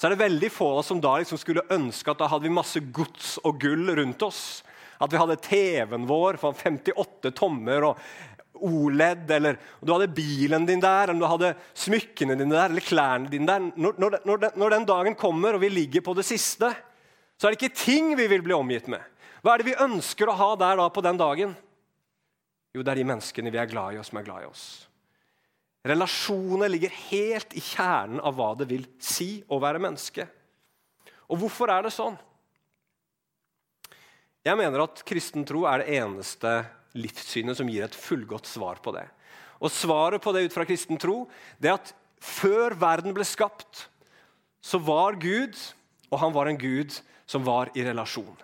så 0.00 0.06
er 0.06 0.14
det 0.14 0.22
veldig 0.22 0.48
få 0.48 0.70
av 0.70 0.78
oss 0.80 0.88
som 0.88 1.02
da 1.04 1.18
liksom 1.18 1.36
skulle 1.36 1.66
ønske 1.68 2.08
at 2.08 2.22
da 2.22 2.30
hadde 2.32 2.46
vi 2.46 2.54
masse 2.56 2.80
gods 2.96 3.34
og 3.42 3.58
gull 3.60 3.90
rundt 3.98 4.24
oss. 4.24 4.62
At 4.96 5.12
vi 5.12 5.20
hadde 5.20 5.36
TV-en 5.44 6.06
vår 6.08 6.38
fra 6.40 6.54
58 6.56 7.34
tommer 7.36 7.90
og 7.90 8.00
OLED, 8.64 9.30
eller 9.36 9.58
du 9.84 9.92
hadde 9.92 10.08
bilen 10.16 10.64
din 10.66 10.80
der, 10.80 11.10
eller 11.10 11.20
du 11.20 11.28
hadde 11.28 11.52
smykkene 11.76 12.38
dine 12.38 12.56
der, 12.56 12.72
eller 12.72 12.88
klærne 12.88 13.28
dine 13.28 13.46
der. 13.52 13.68
Når, 13.76 14.00
når, 14.00 14.18
når, 14.24 14.42
den, 14.46 14.58
når 14.64 14.74
den 14.74 14.88
dagen 14.88 15.18
kommer 15.18 15.54
og 15.54 15.62
vi 15.62 15.70
ligger 15.70 16.08
på 16.08 16.16
det 16.16 16.24
siste, 16.26 16.72
så 17.36 17.46
er 17.46 17.54
det 17.54 17.60
ikke 17.60 17.84
ting 17.84 18.14
vi 18.18 18.26
vil 18.32 18.42
bli 18.48 18.56
omgitt 18.56 18.88
med. 18.90 19.04
Hva 19.44 19.54
er 19.54 19.62
det 19.62 19.70
vi 19.70 19.78
ønsker 19.84 20.32
å 20.32 20.40
ha 20.40 20.52
der 20.58 20.80
da 20.80 20.88
på 20.90 21.04
den 21.04 21.20
dagen? 21.20 21.54
Jo, 22.74 22.82
det 22.82 22.92
er 22.92 23.02
de 23.02 23.10
menneskene 23.12 23.52
vi 23.54 23.60
er 23.60 23.70
glad 23.70 23.94
i, 23.94 24.00
og 24.00 24.06
som 24.08 24.18
er 24.18 24.26
glad 24.26 24.46
i 24.46 24.50
oss. 24.50 24.87
Relasjoner 25.86 26.68
ligger 26.68 26.94
helt 27.10 27.54
i 27.54 27.62
kjernen 27.62 28.20
av 28.20 28.34
hva 28.36 28.50
det 28.58 28.66
vil 28.70 28.86
si 29.02 29.38
å 29.46 29.60
være 29.62 29.82
menneske. 29.82 30.26
Og 31.28 31.42
hvorfor 31.42 31.70
er 31.70 31.86
det 31.86 31.94
sånn? 31.94 32.16
Jeg 34.46 34.56
mener 34.58 34.84
at 34.86 35.02
kristen 35.06 35.44
tro 35.46 35.64
er 35.68 35.82
det 35.82 36.00
eneste 36.00 36.52
livssynet 36.98 37.58
som 37.58 37.68
gir 37.68 37.84
et 37.84 37.96
fullgodt 37.96 38.48
svar 38.48 38.80
på 38.82 38.94
det. 38.96 39.04
Og 39.58 39.72
Svaret 39.74 40.22
på 40.22 40.32
det 40.34 40.46
ut 40.46 40.54
fra 40.54 40.66
kristen 40.68 40.98
tro 41.00 41.26
det 41.58 41.70
er 41.70 41.78
at 41.78 41.92
før 42.22 42.74
verden 42.78 43.14
ble 43.14 43.26
skapt, 43.26 43.86
så 44.58 44.80
var 44.82 45.18
Gud, 45.22 45.54
og 46.10 46.18
han 46.22 46.34
var 46.34 46.50
en 46.50 46.58
Gud 46.58 46.96
som 47.28 47.44
var 47.46 47.70
i 47.78 47.84
relasjon. 47.86 48.34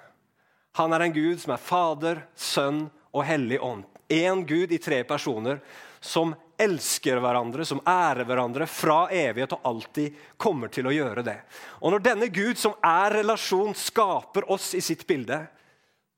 Han 0.78 0.94
er 0.94 1.06
en 1.06 1.14
Gud 1.14 1.40
som 1.42 1.54
er 1.54 1.62
Fader, 1.62 2.22
Sønn 2.34 2.86
og 3.14 3.24
Hellig 3.26 3.60
Ånd. 3.62 3.86
Én 4.10 4.44
Gud 4.46 4.74
i 4.74 4.78
tre 4.82 5.00
personer 5.06 5.62
som 6.04 6.34
elsker 6.58 7.20
hverandre, 7.23 7.64
som 7.64 7.82
ærer 7.87 8.26
hverandre 8.28 8.66
fra 8.70 9.06
evighet 9.12 9.56
og 9.56 9.66
alltid 9.70 10.18
kommer 10.40 10.73
til 10.73 10.88
å 10.88 10.94
gjøre 10.94 11.25
det. 11.26 11.37
Og 11.80 11.94
Når 11.94 12.04
denne 12.04 12.28
Gud, 12.32 12.58
som 12.58 12.76
er 12.84 13.18
relasjon, 13.20 13.75
skaper 13.75 14.50
oss 14.50 14.73
i 14.75 14.82
sitt 14.84 15.06
bilde, 15.06 15.40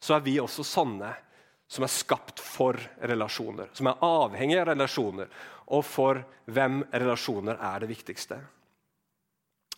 så 0.01 0.17
er 0.17 0.25
vi 0.27 0.39
også 0.41 0.65
sånne 0.67 1.13
som 1.67 1.85
er 1.85 1.91
skapt 1.91 2.41
for 2.43 2.79
relasjoner. 3.11 3.73
Som 3.75 3.91
er 3.91 4.03
avhengige 4.05 4.63
av 4.63 4.71
relasjoner, 4.71 5.31
og 5.75 5.83
for 5.85 6.23
hvem 6.47 6.85
relasjoner 6.93 7.59
er 7.59 7.83
det 7.83 7.91
viktigste. 7.91 8.39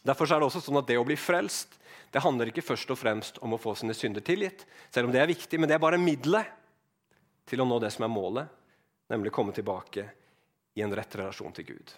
Derfor 0.04 0.28
er 0.28 0.40
det 0.40 0.48
også 0.50 0.62
sånn 0.64 0.80
at 0.80 0.88
det 0.88 0.98
å 1.00 1.06
bli 1.06 1.16
frelst 1.18 1.78
det 2.10 2.22
handler 2.24 2.48
ikke 2.48 2.64
først 2.64 2.88
og 2.92 2.96
fremst 2.96 3.40
om 3.44 3.52
å 3.52 3.60
få 3.60 3.74
sine 3.76 3.92
synder 3.96 4.24
tilgitt, 4.24 4.64
selv 4.88 5.08
om 5.08 5.12
det 5.12 5.20
er 5.20 5.28
viktig, 5.28 5.58
men 5.60 5.68
det 5.68 5.76
er 5.76 5.82
bare 5.82 6.00
middelet 6.00 6.54
til 7.48 7.60
å 7.60 7.66
nå 7.68 7.76
det 7.82 7.90
som 7.92 8.06
er 8.06 8.12
målet, 8.12 8.48
nemlig 9.12 9.32
komme 9.34 9.52
tilbake 9.56 10.06
i 10.78 10.84
en 10.84 10.94
rett 10.94 11.18
relasjon 11.18 11.54
til 11.56 11.72
Gud. 11.72 11.92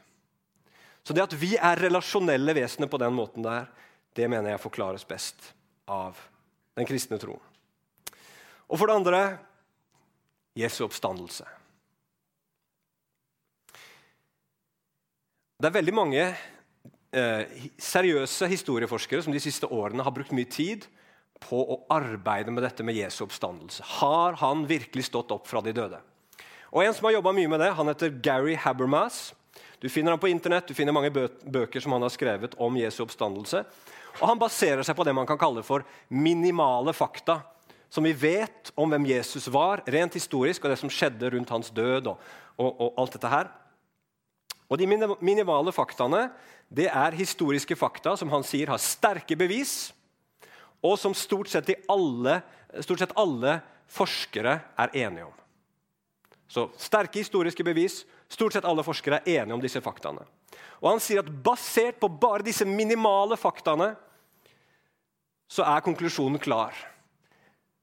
Så 1.05 1.17
det 1.17 1.25
at 1.25 1.37
vi 1.37 1.55
er 1.57 1.81
relasjonelle 1.81 2.55
vesener 2.57 2.91
på 2.91 3.01
den 3.01 3.15
måten 3.17 3.45
der, 3.45 3.69
det 4.17 4.29
mener 4.29 4.55
jeg 4.55 4.65
forklares 4.65 5.07
best 5.09 5.53
av 5.91 6.19
den 6.79 6.89
kristne 6.89 7.19
troen. 7.21 7.41
Og 8.71 8.79
for 8.79 8.87
det 8.87 8.99
andre 9.01 9.23
Jesu 10.59 10.83
oppstandelse. 10.87 11.47
Det 15.61 15.69
er 15.69 15.77
veldig 15.77 15.95
mange 15.95 16.23
eh, 16.25 17.67
seriøse 17.81 18.49
historieforskere 18.51 19.25
som 19.27 19.35
de 19.35 19.43
siste 19.43 19.69
årene 19.69 20.05
har 20.07 20.15
brukt 20.15 20.35
mye 20.37 20.49
tid 20.49 20.87
på 21.41 21.61
å 21.61 21.81
arbeide 21.93 22.53
med 22.53 22.65
dette 22.65 22.85
med 22.87 22.97
Jesu 22.97 23.25
oppstandelse. 23.27 23.85
Har 24.01 24.39
han 24.41 24.67
virkelig 24.69 25.09
stått 25.09 25.33
opp 25.35 25.49
fra 25.51 25.63
de 25.65 25.75
døde? 25.77 26.01
Og 26.71 26.85
En 26.85 26.95
som 26.95 27.09
har 27.09 27.17
jobba 27.19 27.33
mye 27.35 27.51
med 27.51 27.61
det, 27.61 27.73
han 27.75 27.91
heter 27.91 28.13
Gary 28.23 28.55
Habermas. 28.55 29.33
Du 29.81 29.89
finner 29.89 30.13
ham 30.13 30.21
på 30.21 30.29
internett, 30.31 30.69
du 30.69 30.75
finner 30.77 30.95
mange 30.95 31.11
bø 31.11 31.27
bøker 31.45 31.83
som 31.83 31.93
han 31.97 32.05
har 32.05 32.13
skrevet 32.15 32.55
om 32.61 32.77
Jesu 32.79 33.03
oppstandelse. 33.03 33.65
Og 34.21 34.27
Han 34.29 34.39
baserer 34.39 34.85
seg 34.87 34.97
på 34.97 35.07
det 35.07 35.15
man 35.17 35.27
kan 35.27 35.39
kalle 35.41 35.65
for 35.67 35.87
minimale 36.09 36.93
fakta. 36.93 37.41
Som 37.91 38.07
vi 38.07 38.13
vet 38.15 38.71
om 38.79 38.91
hvem 38.91 39.09
Jesus 39.09 39.49
var, 39.51 39.83
rent 39.87 40.15
historisk, 40.15 40.63
og 40.63 40.71
det 40.71 40.79
som 40.79 40.93
skjedde 40.93 41.33
rundt 41.35 41.51
hans 41.51 41.73
død. 41.75 42.07
og, 42.07 42.21
og, 42.57 42.71
og 42.81 43.01
alt 43.01 43.17
dette 43.17 43.33
her. 43.33 43.51
Og 44.71 44.79
De 44.79 44.87
minimale 44.87 45.73
faktaene 45.75 46.29
det 46.71 46.87
er 46.87 47.17
historiske 47.19 47.75
fakta 47.75 48.15
som 48.17 48.31
han 48.31 48.45
sier 48.47 48.71
har 48.71 48.79
sterke 48.79 49.35
bevis, 49.35 49.91
og 50.81 50.95
som 51.01 51.17
stort 51.19 51.51
sett, 51.51 51.73
alle, 51.91 52.39
stort 52.79 53.03
sett 53.03 53.17
alle 53.19 53.59
forskere 53.91 54.55
er 54.79 54.95
enige 55.03 55.27
om. 55.27 55.40
Så 56.51 56.67
sterke 56.83 57.21
historiske 57.21 57.65
bevis. 57.65 58.03
Stort 58.29 58.57
sett 58.57 58.67
alle 58.67 58.83
forskere 58.83 59.21
er 59.23 59.43
enige 59.43 59.55
om 59.55 59.63
disse 59.63 59.83
faktaene. 59.83 60.25
Og 60.81 60.89
han 60.91 61.03
sier 61.03 61.23
at 61.23 61.31
basert 61.45 62.01
på 62.03 62.11
bare 62.11 62.43
disse 62.47 62.67
minimale 62.67 63.39
faktaene 63.39 63.93
så 65.51 65.67
er 65.67 65.85
konklusjonen 65.85 66.43
klar. 66.43 66.75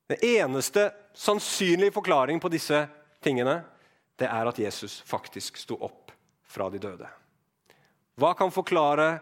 Den 0.08 0.24
eneste 0.24 0.90
sannsynlige 1.16 1.96
forklaringen 1.96 2.44
på 2.44 2.52
disse 2.52 2.86
tingene 3.24 3.60
det 4.18 4.28
er 4.32 4.50
at 4.50 4.60
Jesus 4.60 5.02
faktisk 5.06 5.60
sto 5.62 5.78
opp 5.84 6.12
fra 6.48 6.70
de 6.74 6.80
døde. 6.82 7.08
Hva 8.18 8.32
kan 8.34 8.54
forklare 8.54 9.18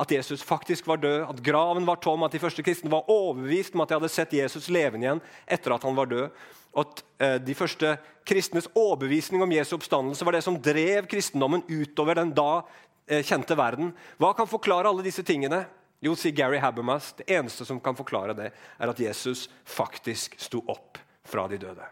at 0.00 0.12
Jesus 0.14 0.42
faktisk 0.46 0.86
var 0.88 1.00
død, 1.02 1.26
at 1.28 1.42
graven 1.44 1.84
var 1.86 2.00
tom, 2.00 2.22
at 2.24 2.32
de 2.32 2.40
første 2.40 2.64
kristne 2.64 2.92
var 2.92 3.08
overbevist 3.12 3.74
om 3.76 3.82
at 3.84 3.90
de 3.90 3.98
hadde 3.98 4.12
sett 4.12 4.32
Jesus 4.38 4.70
levende 4.72 5.06
igjen 5.06 5.20
etter 5.44 5.74
at 5.74 5.84
han 5.84 5.98
var 5.98 6.08
død? 6.08 6.30
Og 6.72 6.86
at 6.86 7.02
eh, 7.18 7.36
De 7.42 7.56
første 7.58 7.96
kristnes 8.26 8.68
overbevisning 8.78 9.42
om 9.42 9.52
Jesu 9.52 9.74
oppstandelse 9.76 10.24
var 10.24 10.36
det 10.36 10.44
som 10.46 10.58
drev 10.62 11.08
kristendommen 11.10 11.64
utover 11.68 12.16
den 12.20 12.32
da 12.36 12.62
eh, 13.10 13.24
kjente 13.26 13.58
verden. 13.58 13.92
Hva 14.22 14.32
kan 14.38 14.48
forklare 14.48 14.88
alle 14.88 15.04
disse 15.04 15.24
tingene? 15.26 15.64
Jo, 16.00 16.14
sier 16.16 16.32
Gary 16.32 16.60
Habermas, 16.62 17.12
det 17.18 17.28
eneste 17.28 17.66
som 17.68 17.80
kan 17.82 17.98
forklare 17.98 18.36
det, 18.38 18.52
er 18.80 18.92
at 18.92 19.00
Jesus 19.02 19.50
faktisk 19.68 20.38
sto 20.40 20.62
opp 20.72 20.96
fra 21.28 21.44
de 21.50 21.58
døde. 21.60 21.84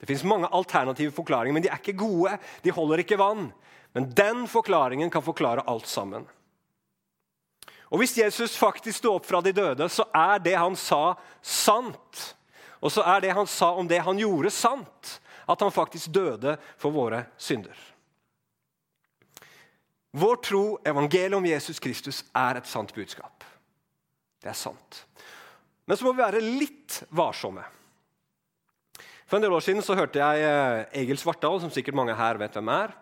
Det 0.00 0.08
fins 0.08 0.24
mange 0.26 0.48
alternative 0.50 1.12
forklaringer, 1.14 1.54
men 1.54 1.62
de 1.62 1.68
er 1.70 1.78
ikke 1.78 2.00
gode. 2.00 2.32
De 2.64 2.72
holder 2.74 3.04
ikke 3.04 3.20
vann. 3.20 3.50
Men 3.92 4.08
den 4.16 4.46
forklaringen 4.50 5.12
kan 5.12 5.22
forklare 5.22 5.62
alt 5.68 5.86
sammen. 5.86 6.24
Og 7.92 8.00
Hvis 8.00 8.16
Jesus 8.16 8.56
faktisk 8.56 9.02
sto 9.02 9.16
opp 9.18 9.26
fra 9.28 9.42
de 9.44 9.52
døde, 9.52 9.88
så 9.92 10.06
er 10.16 10.40
det 10.40 10.56
han 10.56 10.76
sa, 10.80 11.12
sant. 11.44 12.22
Og 12.80 12.90
så 12.90 13.04
er 13.04 13.20
det 13.20 13.34
han 13.36 13.46
sa 13.46 13.74
om 13.76 13.88
det 13.88 14.00
han 14.00 14.18
gjorde, 14.18 14.50
sant. 14.50 15.18
At 15.44 15.60
han 15.60 15.74
faktisk 15.74 16.08
døde 16.14 16.56
for 16.80 16.94
våre 16.94 17.26
synder. 17.36 17.76
Vår 20.16 20.40
tro, 20.44 20.64
evangeliet 20.84 21.36
om 21.36 21.46
Jesus 21.46 21.80
Kristus, 21.80 22.22
er 22.36 22.60
et 22.60 22.68
sant 22.68 22.90
budskap. 22.96 23.44
Det 24.40 24.50
er 24.52 24.56
sant. 24.56 25.04
Men 25.84 25.96
så 25.96 26.06
må 26.06 26.16
vi 26.16 26.24
være 26.24 26.40
litt 26.40 27.02
varsomme. 27.12 27.64
For 29.28 29.36
en 29.36 29.44
del 29.44 29.52
år 29.52 29.64
siden 29.64 29.84
så 29.84 29.96
hørte 29.96 30.20
jeg 30.20 30.44
eh, 30.44 31.00
Egil 31.02 31.20
Svartdal, 31.20 31.60
som 31.60 31.72
sikkert 31.72 31.96
mange 31.96 32.16
her 32.16 32.40
vet 32.40 32.56
hvem 32.56 32.72
er. 32.72 32.92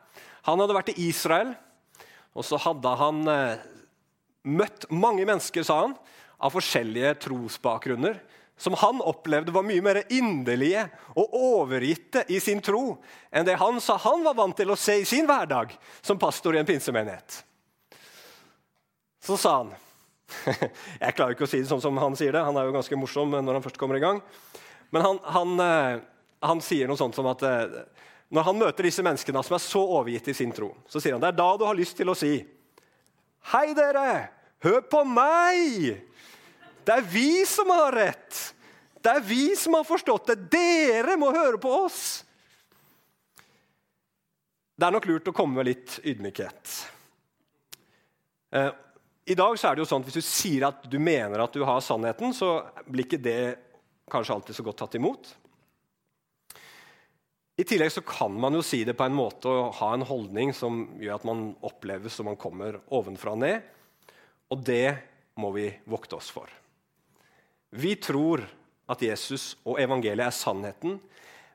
Han 0.47 0.63
hadde 0.63 0.77
vært 0.77 0.93
i 0.95 1.09
Israel, 1.09 1.55
og 2.35 2.47
så 2.47 2.59
hadde 2.63 2.93
han 3.01 3.23
eh, 3.31 3.69
møtt 4.49 4.87
mange 4.91 5.27
mennesker, 5.29 5.65
sa 5.67 5.83
han, 5.85 5.97
av 6.41 6.55
forskjellige 6.55 7.15
trosbakgrunner 7.27 8.21
som 8.61 8.75
han 8.77 9.01
opplevde 9.01 9.53
var 9.53 9.65
mye 9.65 9.83
mer 9.85 10.03
inderlige 10.13 10.83
og 11.17 11.37
overgitte 11.37 12.27
i 12.29 12.37
sin 12.45 12.61
tro 12.61 12.99
enn 13.33 13.47
det 13.49 13.57
han 13.61 13.81
sa 13.81 13.97
han 14.03 14.21
var 14.27 14.37
vant 14.37 14.57
til 14.57 14.73
å 14.73 14.77
se 14.77 14.99
i 15.01 15.07
sin 15.09 15.29
hverdag 15.29 15.73
som 16.05 16.21
pastor 16.21 16.57
i 16.57 16.61
en 16.61 16.69
pinsemenighet. 16.69 17.39
Så 19.25 19.39
sa 19.41 19.63
han 19.63 19.73
Jeg 21.01 21.17
klarer 21.17 21.33
ikke 21.33 21.49
å 21.49 21.51
si 21.51 21.63
det 21.63 21.71
sånn 21.73 21.81
som 21.83 21.97
han 21.99 22.15
sier 22.21 22.37
det. 22.37 22.45
Han 22.45 22.57
er 22.61 22.69
jo 22.69 22.77
ganske 22.77 23.01
morsom 23.01 23.33
når 23.33 23.57
han 23.57 23.65
først 23.65 23.81
kommer 23.81 23.97
i 23.97 24.05
gang. 24.05 24.21
Men 24.93 25.03
han, 25.09 25.19
han, 25.25 25.57
eh, 25.65 26.05
han 26.45 26.61
sier 26.63 26.87
noe 26.87 27.01
sånt 27.01 27.17
som 27.17 27.27
at 27.33 27.43
eh, 27.49 27.81
når 28.31 28.47
han 28.47 28.61
møter 28.61 28.87
disse 28.87 29.03
menneskene 29.03 29.43
som 29.43 29.57
er 29.57 29.65
så 29.65 29.83
overgitt 29.97 30.29
i 30.31 30.37
sin 30.37 30.53
tro, 30.55 30.69
så 30.87 31.01
sier 31.03 31.17
han 31.17 31.25
det 31.25 31.33
er 31.33 31.41
da 31.41 31.49
du 31.57 31.65
har 31.67 31.81
lyst 31.81 31.97
til 31.99 32.13
å 32.13 32.19
si 32.19 32.37
Hei, 33.49 33.73
dere! 33.75 34.29
Hør 34.61 34.83
på 34.85 35.03
meg! 35.09 35.97
Det 36.85 36.97
er 36.97 37.07
vi 37.09 37.45
som 37.49 37.71
har 37.73 37.95
rett! 37.97 38.41
Det 39.01 39.15
er 39.17 39.25
vi 39.25 39.55
som 39.57 39.79
har 39.79 39.87
forstått 39.89 40.33
det! 40.33 40.37
Dere 40.53 41.17
må 41.21 41.33
høre 41.33 41.61
på 41.61 41.73
oss! 41.87 42.03
Det 44.77 44.87
er 44.89 44.95
nok 44.95 45.09
lurt 45.09 45.29
å 45.29 45.37
komme 45.37 45.61
med 45.61 45.69
litt 45.69 45.99
ydmykhet. 46.09 46.77
Eh, 48.57 48.71
I 49.29 49.37
dag 49.37 49.57
er 49.57 49.77
det 49.77 49.85
jo 49.85 49.89
sånn 49.91 50.01
at 50.01 50.09
Hvis 50.09 50.23
du 50.23 50.25
sier 50.25 50.65
at 50.71 50.87
du 50.89 50.97
mener 50.99 51.43
at 51.45 51.53
du 51.53 51.65
har 51.69 51.83
sannheten, 51.85 52.33
så 52.37 52.63
blir 52.87 53.05
ikke 53.05 53.21
det 53.21 53.43
kanskje 54.11 54.37
alltid 54.37 54.57
så 54.57 54.65
godt 54.67 54.81
tatt 54.81 54.97
imot. 54.97 55.35
I 57.61 57.65
tillegg 57.69 57.91
så 57.93 58.01
kan 58.07 58.33
man 58.41 58.55
jo 58.57 58.63
si 58.65 58.79
det 58.89 58.95
på 58.97 59.05
en 59.05 59.17
måte 59.17 59.51
og 59.51 59.75
ha 59.81 59.91
en 59.93 60.07
holdning 60.09 60.55
som 60.57 60.87
gjør 61.01 61.19
at 61.19 61.27
man 61.29 61.43
oppleves 61.67 62.15
som 62.17 62.31
man 62.31 62.39
kommer 62.41 62.79
ovenfra 62.89 63.35
og 63.35 63.43
ned. 63.43 63.67
Og 64.49 64.63
det 64.65 64.95
må 65.41 65.51
vi 65.53 65.67
vokte 65.91 66.17
oss 66.17 66.31
for. 66.33 66.49
Vi 67.77 67.93
tror 68.01 68.47
at 68.91 69.05
Jesus 69.05 69.59
og 69.63 69.77
evangeliet 69.83 70.31
er 70.31 70.35
sannheten, 70.35 70.97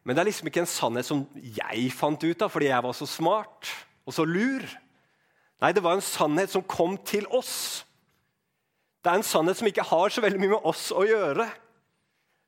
men 0.06 0.14
det 0.14 0.22
er 0.22 0.30
liksom 0.30 0.52
ikke 0.52 0.62
en 0.62 0.70
sannhet 0.70 1.08
som 1.08 1.26
jeg 1.42 1.90
fant 1.96 2.22
ut 2.22 2.46
av 2.46 2.54
fordi 2.54 2.70
jeg 2.70 2.86
var 2.86 2.96
så 2.96 3.08
smart 3.10 3.72
og 4.06 4.14
så 4.14 4.28
lur. 4.30 4.62
Nei, 5.64 5.74
det 5.74 5.82
var 5.82 5.98
en 5.98 6.06
sannhet 6.06 6.54
som 6.54 6.64
kom 6.70 7.00
til 7.08 7.26
oss. 7.34 7.82
Det 9.02 9.10
er 9.10 9.18
en 9.18 9.26
sannhet 9.26 9.58
som 9.58 9.72
ikke 9.72 9.88
har 9.90 10.14
så 10.14 10.22
veldig 10.22 10.44
mye 10.44 10.54
med 10.54 10.70
oss 10.70 10.92
å 10.94 11.02
gjøre. 11.08 11.50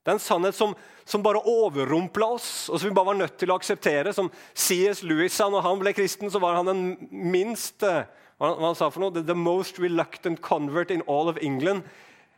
Det 0.07 0.13
er 0.13 0.15
en 0.15 0.23
sannhet 0.23 0.55
som, 0.55 0.71
som 1.03 1.19
bare 1.19 1.41
overrumpla 1.43 2.29
oss, 2.37 2.69
og 2.71 2.79
som 2.79 2.87
vi 2.87 2.95
bare 2.95 3.09
var 3.09 3.17
nødt 3.19 3.33
til 3.35 3.51
å 3.51 3.57
akseptere. 3.59 4.13
Som 4.15 4.29
C.S. 4.55 5.01
Lewis 5.03 5.35
sa 5.35 5.49
når 5.51 5.65
han 5.65 5.81
ble 5.81 5.91
kristen, 5.97 6.31
så 6.31 6.39
var 6.39 6.55
han 6.55 6.69
den 6.71 6.85
minst 7.11 7.83
han, 7.83 8.07
hva 8.39 8.69
han 8.69 8.77
sa 8.79 8.87
for 8.87 9.03
noe? 9.03 9.19
The 9.19 9.35
most 9.35 9.81
reluctant 9.83 10.39
convert 10.45 10.93
in 10.95 11.03
all 11.11 11.27
of 11.27 11.41
England. 11.43 11.83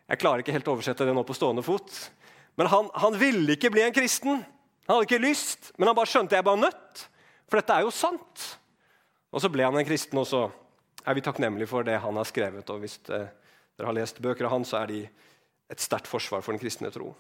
Jeg 0.10 0.24
klarer 0.24 0.42
ikke 0.42 0.56
helt 0.56 0.72
å 0.72 0.74
oversette 0.80 1.06
det 1.06 1.14
nå 1.14 1.22
på 1.28 1.38
stående 1.38 1.62
fot. 1.62 1.94
Men 2.58 2.72
han, 2.74 2.90
han 2.98 3.18
ville 3.22 3.54
ikke 3.54 3.70
bli 3.70 3.86
en 3.86 3.94
kristen. 3.94 4.42
Han 4.88 4.96
hadde 4.96 5.06
ikke 5.06 5.22
lyst, 5.22 5.70
men 5.78 5.92
han 5.92 6.00
bare 6.00 6.10
skjønte 6.10 6.40
jeg 6.40 6.48
bare 6.48 6.64
nødt. 6.64 7.04
For 7.46 7.62
dette 7.62 7.78
er 7.78 7.86
jo 7.86 7.94
sant. 7.94 8.48
Og 9.30 9.44
så 9.44 9.54
ble 9.54 9.68
han 9.68 9.78
en 9.78 9.86
kristen, 9.86 10.18
og 10.18 10.26
så 10.26 10.48
er 11.06 11.18
vi 11.18 11.24
takknemlige 11.26 11.70
for 11.70 11.86
det 11.86 12.00
han 12.02 12.18
har 12.18 12.26
skrevet. 12.26 12.74
Og 12.74 12.82
hvis 12.82 12.98
eh, 13.14 13.30
dere 13.78 13.92
har 13.92 14.00
lest 14.00 14.24
bøker 14.24 14.50
av 14.50 14.56
han, 14.56 14.66
så 14.66 14.80
er 14.82 14.90
de 14.90 15.04
et 15.70 15.82
sterkt 15.82 16.10
forsvar 16.10 16.42
for 16.42 16.56
den 16.56 16.62
kristne 16.62 16.92
tro. 16.94 17.14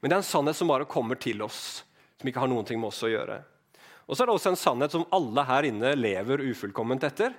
Men 0.00 0.10
det 0.10 0.16
er 0.16 0.20
en 0.20 0.28
sannhet 0.28 0.58
som 0.58 0.68
bare 0.68 0.88
kommer 0.88 1.16
til 1.20 1.40
oss, 1.44 1.82
som 2.20 2.28
ikke 2.28 2.42
har 2.42 2.50
noen 2.50 2.66
ting 2.68 2.80
med 2.80 2.90
oss 2.92 3.02
å 3.06 3.12
gjøre. 3.12 3.40
Og 4.04 4.16
så 4.16 4.24
er 4.24 4.28
det 4.28 4.34
også 4.36 4.52
en 4.52 4.60
sannhet 4.60 4.92
som 4.92 5.06
alle 5.16 5.46
her 5.48 5.68
inne 5.70 5.94
lever 5.96 6.44
ufullkomment 6.44 7.06
etter. 7.08 7.32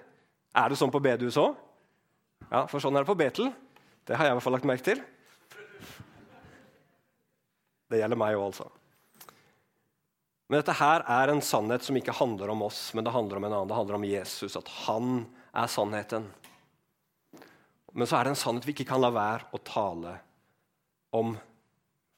Er 0.56 0.72
det 0.72 0.80
sånn 0.80 0.94
på 0.94 1.04
bedehuset 1.04 1.44
òg? 1.44 1.60
Ja, 2.50 2.64
for 2.70 2.82
sånn 2.82 2.98
er 2.98 3.06
det 3.06 3.10
på 3.10 3.18
Betel. 3.20 3.52
Det 4.06 4.18
har 4.18 4.28
jeg 4.28 4.34
i 4.34 4.38
hvert 4.38 4.46
fall 4.46 4.56
lagt 4.58 4.68
merke 4.70 4.86
til. 4.86 5.04
Det 7.90 8.02
gjelder 8.02 8.18
meg 8.18 8.38
òg, 8.38 8.48
altså. 8.50 8.68
Men 10.50 10.60
dette 10.60 10.76
her 10.78 11.06
er 11.10 11.32
en 11.34 11.42
sannhet 11.42 11.86
som 11.86 11.98
ikke 11.98 12.14
handler 12.14 12.52
om 12.54 12.66
oss, 12.68 12.88
men 12.94 13.06
det 13.06 13.14
handler 13.14 13.40
om 13.40 13.48
en 13.48 13.56
annen. 13.60 13.70
Det 13.70 13.78
handler 13.78 13.98
om 13.98 14.10
Jesus, 14.10 14.58
at 14.58 14.70
han 14.86 15.24
er 15.54 15.70
sannheten. 15.72 16.28
Men 17.96 18.08
så 18.08 18.18
er 18.18 18.28
det 18.28 18.36
en 18.36 18.40
sannhet 18.40 18.68
vi 18.68 18.76
ikke 18.76 18.90
kan 18.90 19.02
la 19.04 19.12
være 19.16 19.48
å 19.56 19.62
tale 19.64 20.18
om 21.16 21.36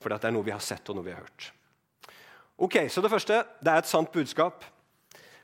fordi 0.01 0.17
det 0.21 0.29
er 0.29 0.33
noe 0.35 0.45
vi 0.45 0.53
har 0.53 0.61
sett 0.61 0.89
og 0.89 0.97
noe 0.97 1.05
vi 1.05 1.13
har 1.13 1.23
hørt. 1.23 1.51
Ok, 2.57 2.75
Så 2.89 3.01
det 3.01 3.11
første 3.13 3.43
det 3.61 3.71
er 3.71 3.81
et 3.81 3.89
sant 3.89 4.11
budskap. 4.13 4.65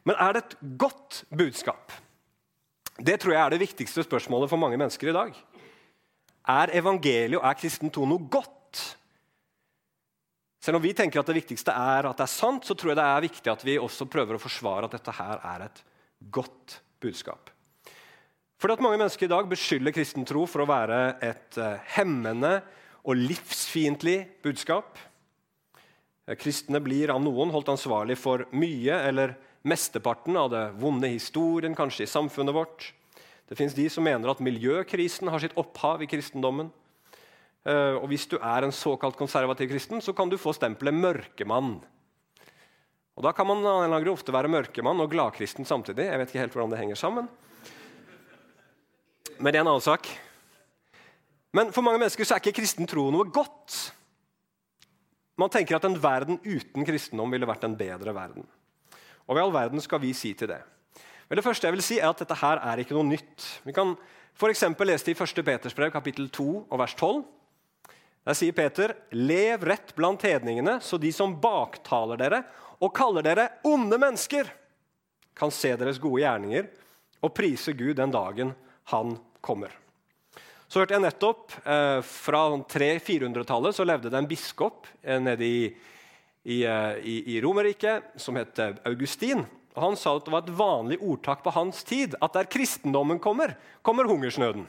Men 0.04 0.18
er 0.20 0.34
det 0.34 0.44
et 0.44 0.56
godt 0.78 1.24
budskap? 1.30 1.94
Det 2.98 3.20
tror 3.22 3.34
jeg 3.34 3.42
er 3.42 3.54
det 3.54 3.64
viktigste 3.64 4.06
spørsmålet 4.06 4.50
for 4.50 4.62
mange 4.62 4.78
mennesker 4.78 5.10
i 5.10 5.16
dag. 5.16 5.38
Er 6.50 6.74
evangeliet 6.76 7.40
og 7.40 7.46
er 7.48 7.58
kristen 7.58 7.94
tro 7.94 8.06
noe 8.10 8.28
godt? 8.30 8.82
Selv 10.64 10.80
om 10.80 10.84
vi 10.84 10.94
tenker 10.96 11.22
at 11.22 11.30
det 11.30 11.38
viktigste 11.38 11.74
er 11.76 12.10
at 12.10 12.18
det 12.18 12.26
er 12.26 12.34
sant, 12.34 12.66
så 12.66 12.76
tror 12.76 12.94
jeg 12.94 13.00
det 13.00 13.08
er 13.08 13.26
viktig 13.26 13.52
at 13.52 13.66
vi 13.68 13.80
også 13.82 14.10
prøver 14.10 14.38
å 14.38 14.42
forsvare 14.42 14.88
at 14.88 14.96
dette 14.98 15.16
her 15.18 15.42
er 15.54 15.66
et 15.68 15.84
godt 16.34 16.80
budskap. 17.04 17.53
Fordi 18.64 18.78
at 18.78 18.84
Mange 18.86 18.96
mennesker 18.96 19.28
i 19.28 19.32
dag 19.34 19.48
beskylder 19.52 19.92
kristen 19.92 20.24
tro 20.24 20.46
for 20.48 20.64
å 20.64 20.70
være 20.70 21.18
et 21.20 21.58
uh, 21.60 21.82
hemmende 21.98 22.62
og 23.04 23.20
livsfiendtlig 23.20 24.22
budskap. 24.46 24.96
Kristne 26.40 26.80
blir 26.80 27.12
av 27.12 27.20
noen 27.20 27.52
holdt 27.52 27.74
ansvarlig 27.74 28.16
for 28.16 28.46
mye 28.56 29.02
eller 29.10 29.36
mesteparten 29.68 30.40
av 30.40 30.48
det 30.56 30.64
vonde 30.80 31.12
historien 31.12 31.76
kanskje 31.76 32.08
i 32.08 32.14
samfunnet 32.14 32.56
vårt. 32.56 32.88
Det 33.52 33.60
fins 33.60 33.76
de 33.76 33.90
som 33.92 34.08
mener 34.08 34.32
at 34.32 34.40
miljøkrisen 34.40 35.28
har 35.28 35.44
sitt 35.44 35.60
opphav 35.60 36.00
i 36.00 36.08
kristendommen. 36.08 36.72
Eh, 37.68 38.00
og 38.00 38.08
Hvis 38.08 38.30
du 38.32 38.38
er 38.40 38.64
en 38.64 38.72
såkalt 38.72 39.20
konservativ 39.20 39.76
kristen, 39.76 40.00
så 40.00 40.16
kan 40.16 40.32
du 40.32 40.40
få 40.40 40.56
stempelet 40.56 40.96
mørkemann. 40.96 41.82
Og 43.20 43.28
Da 43.28 43.36
kan 43.36 43.52
man 43.52 44.08
ofte 44.08 44.32
være 44.32 44.48
mørkemann 44.48 45.04
og 45.04 45.12
gladkristen 45.12 45.68
samtidig. 45.68 46.08
Jeg 46.08 46.20
vet 46.20 46.32
ikke 46.32 46.48
helt 46.48 46.56
hvordan 46.56 46.72
det 46.72 46.80
henger 46.80 46.96
sammen. 46.96 47.28
Men 49.40 49.54
det 49.54 49.60
er 49.60 49.66
en 49.66 49.72
annen 49.74 49.84
sak. 49.84 50.08
Men 51.54 51.70
for 51.74 51.86
mange 51.86 52.02
mennesker 52.02 52.26
så 52.26 52.36
er 52.36 52.42
ikke 52.42 52.58
kristen 52.62 52.90
tro 52.90 53.06
noe 53.14 53.30
godt. 53.30 53.78
Man 55.40 55.52
tenker 55.54 55.78
at 55.78 55.86
en 55.88 55.98
verden 56.02 56.40
uten 56.46 56.86
kristendom 56.86 57.34
ville 57.34 57.50
vært 57.50 57.66
en 57.68 57.78
bedre 57.78 58.14
verden. 58.16 58.46
Og 59.26 59.36
hva 59.36 59.44
i 59.44 59.46
all 59.46 59.56
verden 59.56 59.82
skal 59.82 60.02
vi 60.04 60.12
si 60.18 60.34
til 60.38 60.52
det? 60.52 60.60
Men 61.30 61.40
det 61.40 61.46
første 61.46 61.66
jeg 61.66 61.76
vil 61.76 61.86
si 61.86 62.00
er 62.00 62.10
at 62.10 62.20
Dette 62.22 62.38
her 62.38 62.60
er 62.62 62.82
ikke 62.82 62.98
noe 62.98 63.08
nytt. 63.08 63.46
Vi 63.66 63.74
kan 63.76 63.96
f.eks. 64.38 64.66
lese 64.86 65.08
det 65.08 65.16
i 65.16 65.24
1. 65.24 65.46
Peters 65.46 65.78
brev, 65.78 65.94
kapittel 65.94 66.28
2, 66.34 66.50
og 66.70 66.82
vers 66.82 66.96
12. 67.00 67.24
Der 68.24 68.38
sier 68.38 68.56
Peter.: 68.56 68.96
Lev 69.12 69.66
rett 69.68 69.96
blant 69.96 70.22
hedningene, 70.24 70.80
så 70.82 71.00
de 71.02 71.12
som 71.16 71.36
baktaler 71.42 72.20
dere 72.20 72.44
og 72.84 72.94
kaller 72.96 73.26
dere 73.26 73.48
onde 73.68 73.98
mennesker, 74.00 74.50
kan 75.34 75.52
se 75.52 75.72
deres 75.80 75.98
gode 75.98 76.22
gjerninger 76.22 76.68
og 77.24 77.34
prise 77.34 77.74
Gud 77.74 77.96
den 77.98 78.12
dagen 78.14 78.52
han 78.92 79.18
kommer. 79.42 79.72
Så 80.68 80.82
hørte 80.82 80.96
jeg 80.96 81.04
nettopp 81.04 81.52
eh, 81.70 82.00
Fra 82.02 82.46
300-400-tallet 82.66 83.76
så 83.78 83.86
levde 83.86 84.10
det 84.10 84.18
en 84.18 84.30
biskop 84.30 84.88
eh, 85.04 85.20
nede 85.22 85.46
i, 85.46 85.68
i, 86.50 86.64
eh, 86.66 86.96
i, 86.98 87.18
i 87.36 87.42
Romerriket 87.44 88.16
som 88.18 88.40
het 88.40 88.58
Augustin. 88.90 89.44
Og 89.74 89.82
Han 89.84 89.98
sa 90.00 90.16
at 90.18 90.26
det 90.26 90.34
var 90.34 90.46
et 90.46 90.56
vanlig 90.58 90.98
ordtak 91.02 91.44
på 91.46 91.54
hans 91.54 91.84
tid 91.86 92.18
at 92.18 92.34
der 92.34 92.50
kristendommen 92.50 93.22
kommer, 93.22 93.54
kommer 93.86 94.10
hungersnøden. 94.10 94.66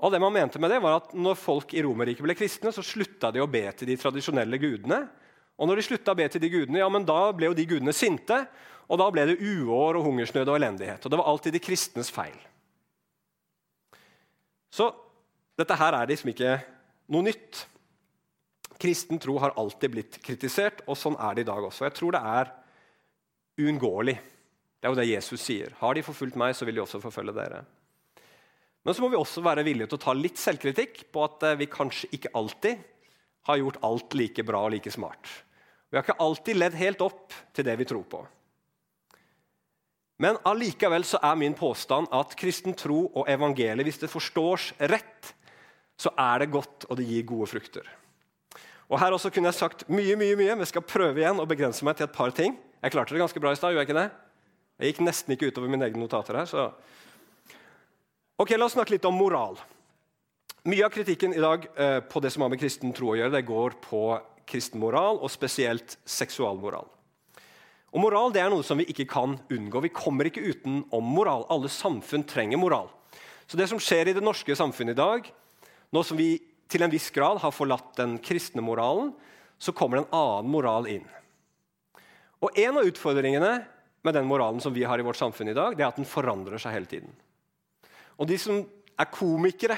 Og 0.00 0.12
det 0.12 0.20
man 0.22 0.32
mente 0.32 0.60
med 0.60 0.72
det 0.72 0.80
var 0.80 0.96
at 1.02 1.12
Når 1.12 1.36
folk 1.36 1.74
i 1.76 1.84
Romerriket 1.84 2.24
ble 2.24 2.36
kristne, 2.38 2.72
så 2.72 2.84
slutta 2.84 3.28
de 3.34 3.44
å 3.44 3.50
be 3.50 3.66
til 3.76 3.90
de 3.90 3.98
tradisjonelle 4.00 4.60
gudene. 4.60 5.02
Og 5.60 5.68
når 5.68 5.76
de 5.76 5.88
slutta 5.90 6.14
å 6.14 6.16
be 6.16 6.24
til 6.32 6.40
de 6.40 6.48
gudene, 6.48 6.80
ja, 6.80 6.88
men 6.88 7.04
da 7.04 7.20
ble 7.36 7.50
jo 7.50 7.56
de 7.56 7.68
gudene 7.68 7.92
sinte. 7.92 8.46
Og 8.90 8.98
da 8.98 9.06
ble 9.14 9.26
det 9.30 9.38
uår 9.38 10.00
og 10.00 10.06
hungersnød 10.08 10.48
og 10.50 10.56
elendighet. 10.58 11.04
Og 11.04 11.12
det 11.12 11.18
var 11.20 11.30
alltid 11.30 11.54
de 11.54 11.62
kristnes 11.62 12.10
feil. 12.10 12.36
Så 14.70 14.88
dette 15.58 15.76
her 15.78 15.94
er 15.94 16.10
liksom 16.10 16.32
ikke 16.32 16.56
noe 17.14 17.26
nytt. 17.26 17.64
Kristen 18.80 19.20
tro 19.22 19.36
har 19.42 19.54
alltid 19.60 19.92
blitt 19.92 20.18
kritisert, 20.24 20.82
og 20.88 20.98
sånn 20.98 21.18
er 21.20 21.36
det 21.36 21.44
i 21.44 21.50
dag 21.50 21.66
også. 21.66 21.84
Jeg 21.86 21.96
tror 21.98 22.16
det 22.16 22.22
er 22.24 22.52
uunngåelig. 23.60 24.16
Det 24.80 24.88
er 24.88 24.94
jo 24.94 24.98
det 24.98 25.10
Jesus 25.10 25.42
sier. 25.44 25.74
Har 25.82 25.94
de 25.94 26.04
forfulgt 26.06 26.38
meg, 26.40 26.56
så 26.56 26.66
vil 26.66 26.78
de 26.78 26.82
også 26.82 27.02
forfølge 27.02 27.36
dere. 27.36 27.60
Men 28.80 28.96
så 28.96 29.04
må 29.04 29.10
vi 29.12 29.18
også 29.20 29.42
være 29.44 29.66
villige 29.66 29.90
til 29.90 29.98
å 29.98 30.04
ta 30.06 30.14
litt 30.16 30.40
selvkritikk 30.40 31.02
på 31.12 31.24
at 31.26 31.44
eh, 31.44 31.58
vi 31.60 31.68
kanskje 31.68 32.08
ikke 32.16 32.32
alltid 32.40 32.80
har 33.50 33.60
gjort 33.60 33.80
alt 33.84 34.16
like 34.16 34.44
bra 34.48 34.62
og 34.64 34.72
like 34.72 34.92
smart. 34.92 35.28
Vi 35.90 35.98
har 35.98 36.06
ikke 36.06 36.22
alltid 36.24 36.56
ledd 36.56 36.78
helt 36.80 37.02
opp 37.04 37.36
til 37.52 37.66
det 37.66 37.76
vi 37.76 37.88
tror 37.90 38.06
på. 38.08 38.22
Men 40.20 40.36
allikevel 40.44 41.04
så 41.08 41.18
er 41.24 41.38
min 41.40 41.56
påstand 41.56 42.10
at 42.12 42.34
kristen 42.36 42.76
tro 42.76 43.06
og 43.08 43.28
evangeliet, 43.30 43.86
hvis 43.88 44.02
det 44.02 44.12
forstås 44.12 44.74
rett, 44.92 45.30
så 46.00 46.12
er 46.12 46.42
det 46.42 46.52
godt, 46.52 46.84
og 46.88 46.98
det 47.00 47.06
gir 47.08 47.24
gode 47.28 47.48
frukter. 47.48 47.88
Og 48.90 48.98
Her 49.00 49.14
også 49.16 49.30
kunne 49.32 49.48
jeg 49.48 49.56
sagt 49.56 49.86
mye, 49.88 50.16
mye, 50.18 50.36
mye, 50.36 50.52
men 50.52 50.64
jeg 50.66 50.72
skal 50.74 50.84
prøve 50.84 51.22
igjen 51.22 51.40
å 51.40 51.48
begrense 51.48 51.86
meg 51.86 51.96
til 51.96 52.08
et 52.08 52.14
par 52.16 52.34
ting. 52.36 52.56
Jeg 52.82 52.92
klarte 52.92 53.14
det 53.14 53.22
ganske 53.22 53.40
bra 53.40 53.52
i 53.54 53.58
stad, 53.58 53.72
gjorde 53.72 53.86
jeg 53.86 53.90
ikke 53.92 54.00
det? 54.00 54.08
Jeg 54.80 54.92
gikk 54.92 55.02
nesten 55.06 55.36
ikke 55.36 55.50
utover 55.52 55.72
mine 55.72 55.88
egne 55.88 56.04
notater 56.04 56.40
her. 56.40 56.48
så... 56.50 56.70
Ok, 58.40 58.54
La 58.56 58.66
oss 58.66 58.72
snakke 58.72 58.96
litt 58.96 59.04
om 59.04 59.16
moral. 59.20 59.58
Mye 60.68 60.84
av 60.84 60.92
kritikken 60.92 61.32
i 61.36 61.40
dag 61.40 61.66
eh, 61.76 61.98
på 62.04 62.20
det 62.24 62.32
som 62.32 62.44
har 62.44 62.52
med 62.52 62.60
kristen 62.60 62.92
tro 62.96 63.12
å 63.12 63.16
gjøre, 63.16 63.34
det 63.36 63.48
går 63.48 63.76
på 63.84 64.04
kristen 64.48 64.80
moral, 64.80 65.20
og 65.20 65.32
spesielt 65.32 65.96
seksualmoral. 66.08 66.88
Og 67.90 68.02
Moral 68.04 68.30
det 68.34 68.42
er 68.44 68.52
noe 68.52 68.64
som 68.66 68.78
vi 68.78 68.86
ikke 68.92 69.08
kan 69.10 69.34
unngå. 69.50 69.82
Vi 69.82 69.92
kommer 69.94 70.28
ikke 70.28 70.44
utenom 70.46 71.10
moral. 71.14 71.46
Alle 71.50 71.70
samfunn 71.72 72.22
trenger 72.28 72.60
moral. 72.60 72.90
Så 73.50 73.58
det 73.58 73.66
som 73.66 73.80
skjer 73.82 74.12
i 74.12 74.14
det 74.14 74.22
norske 74.22 74.54
samfunnet 74.54 74.94
i 74.94 75.00
dag, 75.00 75.26
nå 75.90 76.02
som 76.06 76.18
vi 76.20 76.36
til 76.70 76.86
en 76.86 76.92
viss 76.92 77.08
grad 77.10 77.40
har 77.42 77.54
forlatt 77.54 77.96
den 77.98 78.14
kristne 78.22 78.62
moralen, 78.62 79.10
så 79.58 79.74
kommer 79.74 79.98
det 79.98 80.04
en 80.06 80.14
annen 80.20 80.52
moral 80.52 80.86
inn. 80.86 81.06
Og 82.40 82.54
En 82.56 82.78
av 82.78 82.86
utfordringene 82.86 83.54
med 84.06 84.14
den 84.16 84.28
moralen 84.28 84.62
som 84.62 84.72
vi 84.72 84.86
har 84.86 85.02
i 85.02 85.04
vårt 85.04 85.18
samfunn 85.18 85.50
i 85.50 85.56
dag, 85.56 85.74
det 85.76 85.82
er 85.82 85.90
at 85.90 85.98
den 85.98 86.08
forandrer 86.08 86.62
seg 86.62 86.76
hele 86.78 86.88
tiden. 86.88 87.10
Og 88.16 88.30
De 88.30 88.38
som 88.38 88.62
er 89.00 89.10
komikere, 89.12 89.76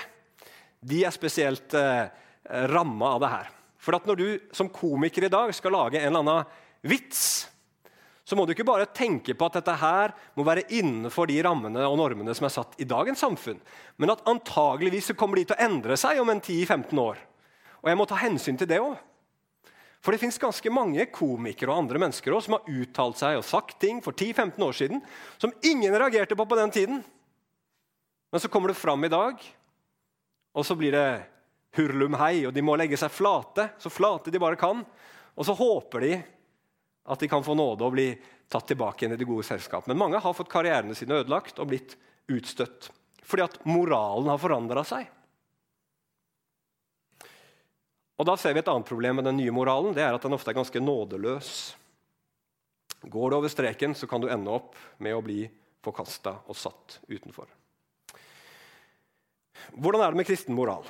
de 0.83 1.01
er 1.07 1.15
spesielt 1.15 1.75
eh, 1.79 2.11
ramma 2.71 3.15
av 3.17 3.25
det 3.25 3.33
her. 3.33 3.51
For 3.83 3.97
at 3.97 4.07
når 4.07 4.21
du 4.21 4.29
som 4.55 4.71
komiker 4.71 5.27
i 5.27 5.33
dag 5.33 5.51
skal 5.55 5.75
lage 5.75 5.99
en 5.99 6.11
eller 6.11 6.23
annen 6.23 6.61
vits, 6.87 7.49
så 8.23 8.39
må 8.39 8.45
du 8.47 8.53
ikke 8.55 8.67
bare 8.67 8.87
tenke 8.95 9.35
på 9.35 9.47
at 9.49 9.57
dette 9.59 9.75
her 9.81 10.13
må 10.39 10.45
være 10.47 10.69
innenfor 10.71 11.27
de 11.27 11.41
rammene 11.43 11.83
og 11.89 11.97
normene 11.99 12.35
som 12.39 12.47
er 12.47 12.55
satt 12.55 12.77
i 12.79 12.87
dagens 12.87 13.23
samfunn, 13.25 13.59
men 13.99 14.13
at 14.15 14.23
antageligvis 14.31 15.11
så 15.11 15.17
kommer 15.19 15.41
de 15.41 15.49
til 15.49 15.59
å 15.59 15.65
endre 15.67 15.99
seg 15.99 16.21
om 16.23 16.31
en 16.31 16.43
10-15 16.43 17.03
år. 17.03 17.19
Og 17.83 17.91
jeg 17.91 17.99
må 17.99 18.07
ta 18.07 18.21
hensyn 18.23 18.61
til 18.61 18.71
det 18.71 18.79
òg. 18.83 18.95
For 20.03 20.15
det 20.15 20.19
fins 20.23 20.39
ganske 20.43 20.71
mange 20.75 21.07
komikere 21.15 21.71
og 21.71 21.85
andre 21.85 22.01
mennesker 22.03 22.35
også, 22.35 22.49
som 22.49 22.57
har 22.59 22.83
uttalt 22.83 23.19
seg 23.21 23.39
og 23.39 23.47
sagt 23.47 23.77
ting 23.83 24.01
for 24.03 24.15
10-15 24.15 24.65
år 24.67 24.79
siden 24.79 25.03
som 25.39 25.55
ingen 25.67 25.95
reagerte 25.95 26.39
på 26.39 26.47
på 26.47 26.59
den 26.59 26.75
tiden. 26.75 27.03
Men 28.33 28.43
så 28.43 28.51
kommer 28.51 28.73
det 28.73 28.81
fram 28.81 29.05
i 29.05 29.13
dag, 29.13 29.43
og 30.53 30.67
så 30.67 30.75
blir 30.79 30.95
det 30.95 31.07
hurlum 31.77 32.17
hei, 32.21 32.47
og 32.49 32.55
de 32.55 32.65
må 32.65 32.75
legge 32.79 32.99
seg 32.99 33.13
flate, 33.13 33.69
så 33.79 33.93
flate 33.93 34.33
de 34.33 34.41
bare 34.43 34.59
kan. 34.61 34.83
Og 35.37 35.47
så 35.47 35.55
håper 35.57 36.05
de 36.05 36.13
at 37.05 37.21
de 37.21 37.29
kan 37.29 37.45
få 37.45 37.55
nåde 37.59 37.87
og 37.87 37.95
bli 37.97 38.09
tatt 38.53 38.69
tilbake 38.71 39.03
igjen 39.03 39.17
i 39.17 39.21
det 39.21 39.29
gode 39.29 39.47
selskap. 39.47 39.87
Men 39.89 39.99
mange 39.99 40.21
har 40.23 40.37
fått 40.37 40.53
karrierene 40.53 40.95
sine 40.95 41.23
ødelagt 41.23 41.59
og 41.59 41.73
blitt 41.73 41.97
utstøtt 42.31 42.91
fordi 43.23 43.45
at 43.45 43.61
moralen 43.65 44.29
har 44.29 44.41
forandra 44.43 44.83
seg. 44.85 45.07
Og 48.19 48.27
Da 48.29 48.35
ser 48.37 48.53
vi 48.53 48.61
et 48.61 48.69
annet 48.69 48.87
problem 48.87 49.17
med 49.19 49.25
den 49.25 49.39
nye 49.39 49.55
moralen. 49.55 49.95
det 49.95 50.03
er 50.03 50.15
at 50.15 50.23
Den 50.23 50.35
ofte 50.35 50.51
er 50.51 50.59
ganske 50.59 50.81
nådeløs. 50.81 51.75
Går 53.03 53.31
du 53.31 53.37
over 53.37 53.49
streken, 53.49 53.95
så 53.95 54.07
kan 54.07 54.21
du 54.21 54.29
ende 54.29 54.51
opp 54.51 54.77
med 54.99 55.15
å 55.15 55.23
bli 55.23 55.49
forkasta 55.83 56.37
og 56.47 56.57
satt 56.57 57.01
utenfor. 57.09 57.47
Hvordan 59.75 60.03
er 60.03 60.11
det 60.13 60.21
med 60.21 60.27
kristen 60.27 60.55
moral? 60.55 60.85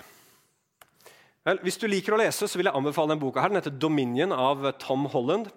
Vel, 1.46 1.58
hvis 1.62 1.78
du 1.80 1.88
liker 1.88 2.14
å 2.14 2.20
lese, 2.20 2.46
så 2.46 2.58
vil 2.58 2.68
jeg 2.68 2.76
anbefale 2.76 3.14
denne 3.14 3.22
boka. 3.22 3.40
her. 3.40 3.48
Den 3.48 3.62
heter 3.62 3.70
'Dominion' 3.70 4.36
av 4.36 4.72
Tom 4.78 5.06
Holland. 5.06 5.50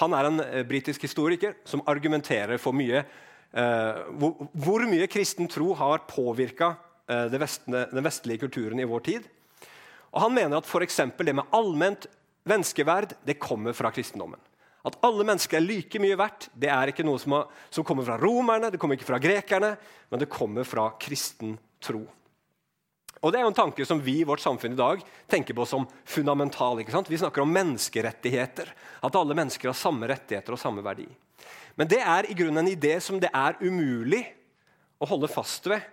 Han 0.00 0.14
er 0.16 0.28
en 0.28 0.42
eh, 0.42 0.64
britisk 0.66 1.06
historiker 1.06 1.54
som 1.68 1.84
argumenterer 1.86 2.58
for 2.62 2.76
mye, 2.76 3.04
eh, 3.52 4.02
hvor, 4.18 4.48
hvor, 4.52 4.86
mye 4.90 5.06
kristen 5.10 5.48
tro 5.50 5.72
har 5.78 6.06
påvirka 6.10 6.74
eh, 7.08 7.26
den 7.30 8.04
vestlige 8.06 8.42
kulturen 8.46 8.80
i 8.82 8.88
vår 8.88 9.06
tid. 9.06 9.28
Og 10.12 10.22
Han 10.24 10.34
mener 10.34 10.58
at 10.58 10.66
f.eks. 10.66 11.00
det 11.18 11.34
med 11.36 11.54
allment 11.54 12.08
menneskeverd 12.46 13.16
det 13.26 13.40
kommer 13.42 13.76
fra 13.76 13.90
kristendommen. 13.94 14.40
At 14.86 14.98
alle 15.02 15.24
mennesker 15.26 15.58
er 15.58 15.66
like 15.66 15.98
mye 15.98 16.18
verdt, 16.18 16.48
det 16.54 16.70
er 16.70 16.92
ikke 16.92 17.04
noe 17.06 17.18
som, 17.18 17.34
har, 17.34 17.48
som 17.74 17.84
kommer 17.84 18.06
fra 18.06 18.18
romerne, 18.22 18.70
det 18.70 18.78
kommer 18.78 18.94
ikke 18.94 19.08
fra 19.08 19.18
grekerne, 19.22 19.72
men 20.10 20.22
det 20.22 20.30
kommer 20.30 20.66
fra 20.66 20.92
kristen 21.02 21.56
tro. 21.82 22.04
Og 23.24 23.32
Det 23.32 23.38
er 23.38 23.46
jo 23.46 23.50
en 23.52 23.56
tanke 23.56 23.84
som 23.88 24.00
vi 24.02 24.20
i 24.20 24.26
vårt 24.28 24.42
samfunn 24.44 24.74
i 24.74 24.78
dag 24.78 25.00
tenker 25.30 25.56
på 25.56 25.64
som 25.66 25.86
fundamental. 26.04 26.80
ikke 26.80 26.92
sant? 26.92 27.08
Vi 27.10 27.18
snakker 27.18 27.42
om 27.42 27.52
menneskerettigheter. 27.52 28.68
At 29.02 29.16
alle 29.16 29.34
mennesker 29.34 29.70
har 29.70 29.78
samme 29.78 30.08
rettigheter 30.08 30.52
og 30.52 30.60
samme 30.60 30.84
verdi. 30.84 31.08
Men 31.76 31.88
det 31.88 32.00
er 32.00 32.28
i 32.28 32.36
grunnen 32.36 32.64
en 32.64 32.72
idé 32.72 32.98
som 33.00 33.20
det 33.20 33.30
er 33.32 33.56
umulig 33.60 34.22
å 35.00 35.08
holde 35.08 35.28
fast 35.28 35.68
ved 35.68 35.84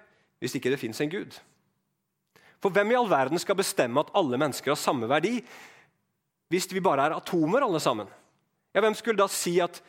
hvis 0.44 0.56
ikke 0.60 0.72
det 0.74 0.80
fins 0.82 1.00
en 1.00 1.12
Gud. 1.12 1.36
For 2.64 2.72
hvem 2.72 2.92
i 2.92 2.98
all 3.00 3.10
verden 3.12 3.40
skal 3.40 3.60
bestemme 3.60 4.00
at 4.04 4.12
alle 4.16 4.40
mennesker 4.40 4.72
har 4.72 4.80
samme 4.80 5.08
verdi 5.12 5.38
hvis 6.52 6.68
vi 6.72 6.84
bare 6.84 7.08
er 7.08 7.16
atomer 7.16 7.64
alle 7.66 7.80
sammen? 7.82 8.08
Ja, 8.74 8.82
Hvem 8.82 8.96
skulle 8.98 9.22
da 9.22 9.28
si 9.32 9.56
at 9.64 9.80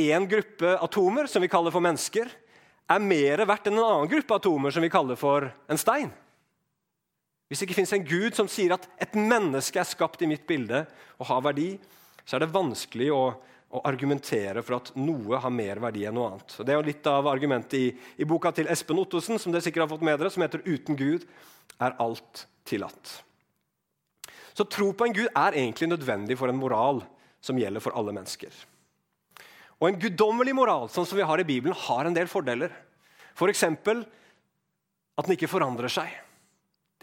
én 0.00 0.26
gruppe 0.28 0.74
atomer, 0.82 1.28
som 1.30 1.42
vi 1.44 1.50
kaller 1.50 1.72
for 1.74 1.84
mennesker, 1.84 2.28
er 2.90 3.00
mer 3.00 3.44
verdt 3.48 3.68
enn 3.68 3.78
en 3.78 3.84
annen 3.84 4.10
gruppe 4.10 4.36
atomer, 4.36 4.72
som 4.74 4.84
vi 4.84 4.92
kaller 4.92 5.16
for 5.16 5.46
en 5.68 5.80
stein? 5.80 6.12
Hvis 7.48 7.60
det 7.60 7.68
ikke 7.68 7.80
fins 7.82 7.92
en 7.92 8.06
Gud 8.06 8.36
som 8.36 8.48
sier 8.48 8.72
at 8.76 8.86
et 9.02 9.16
menneske 9.18 9.80
er 9.80 9.88
skapt 9.88 10.22
i 10.24 10.28
mitt 10.30 10.46
bilde 10.48 10.84
og 11.18 11.28
har 11.28 11.42
verdi, 11.44 11.74
så 12.24 12.38
er 12.38 12.44
det 12.44 12.54
vanskelig 12.54 13.10
å, 13.12 13.20
å 13.68 13.82
argumentere 13.84 14.62
for 14.64 14.78
at 14.78 14.94
noe 14.96 15.40
har 15.42 15.52
mer 15.52 15.82
verdi 15.82 16.06
enn 16.08 16.16
noe 16.16 16.30
annet. 16.32 16.56
Det 16.56 16.72
er 16.72 16.80
jo 16.80 16.88
litt 16.88 17.10
av 17.10 17.28
argumentet 17.28 17.76
i, 17.76 17.84
i, 18.16 18.28
boka 18.28 18.54
til 18.56 18.70
Espen 18.72 19.02
Ottosen, 19.02 19.38
som 19.38 19.52
dere 19.52 19.64
sikkert 19.66 19.84
har 19.84 19.92
fått 19.92 20.06
med 20.08 20.18
dere, 20.18 20.32
som 20.32 20.44
heter 20.46 20.64
'Uten 20.64 20.96
Gud 20.96 21.28
er 21.78 21.96
alt 22.00 22.46
tillatt'. 22.64 23.20
Så 24.54 24.64
tro 24.64 24.92
på 24.92 25.04
en 25.04 25.12
Gud 25.12 25.28
er 25.28 25.52
egentlig 25.52 25.90
nødvendig 25.90 26.38
for 26.38 26.48
en 26.48 26.56
moral 26.56 27.02
som 27.42 27.58
gjelder 27.58 27.82
for 27.82 27.92
alle 27.98 28.14
mennesker. 28.14 28.52
Og 29.82 29.88
en 29.88 30.00
guddommelig 30.00 30.54
moral 30.54 30.88
sånn 30.88 31.04
som 31.04 31.18
vi 31.18 31.26
har 31.26 31.40
i 31.40 31.44
Bibelen, 31.44 31.76
har 31.76 32.06
en 32.06 32.14
del 32.14 32.30
fordeler. 32.30 32.72
F.eks. 33.34 33.64
For 33.84 34.04
at 35.18 35.26
den 35.26 35.36
ikke 35.36 35.50
forandrer 35.50 35.92
seg. 35.92 36.23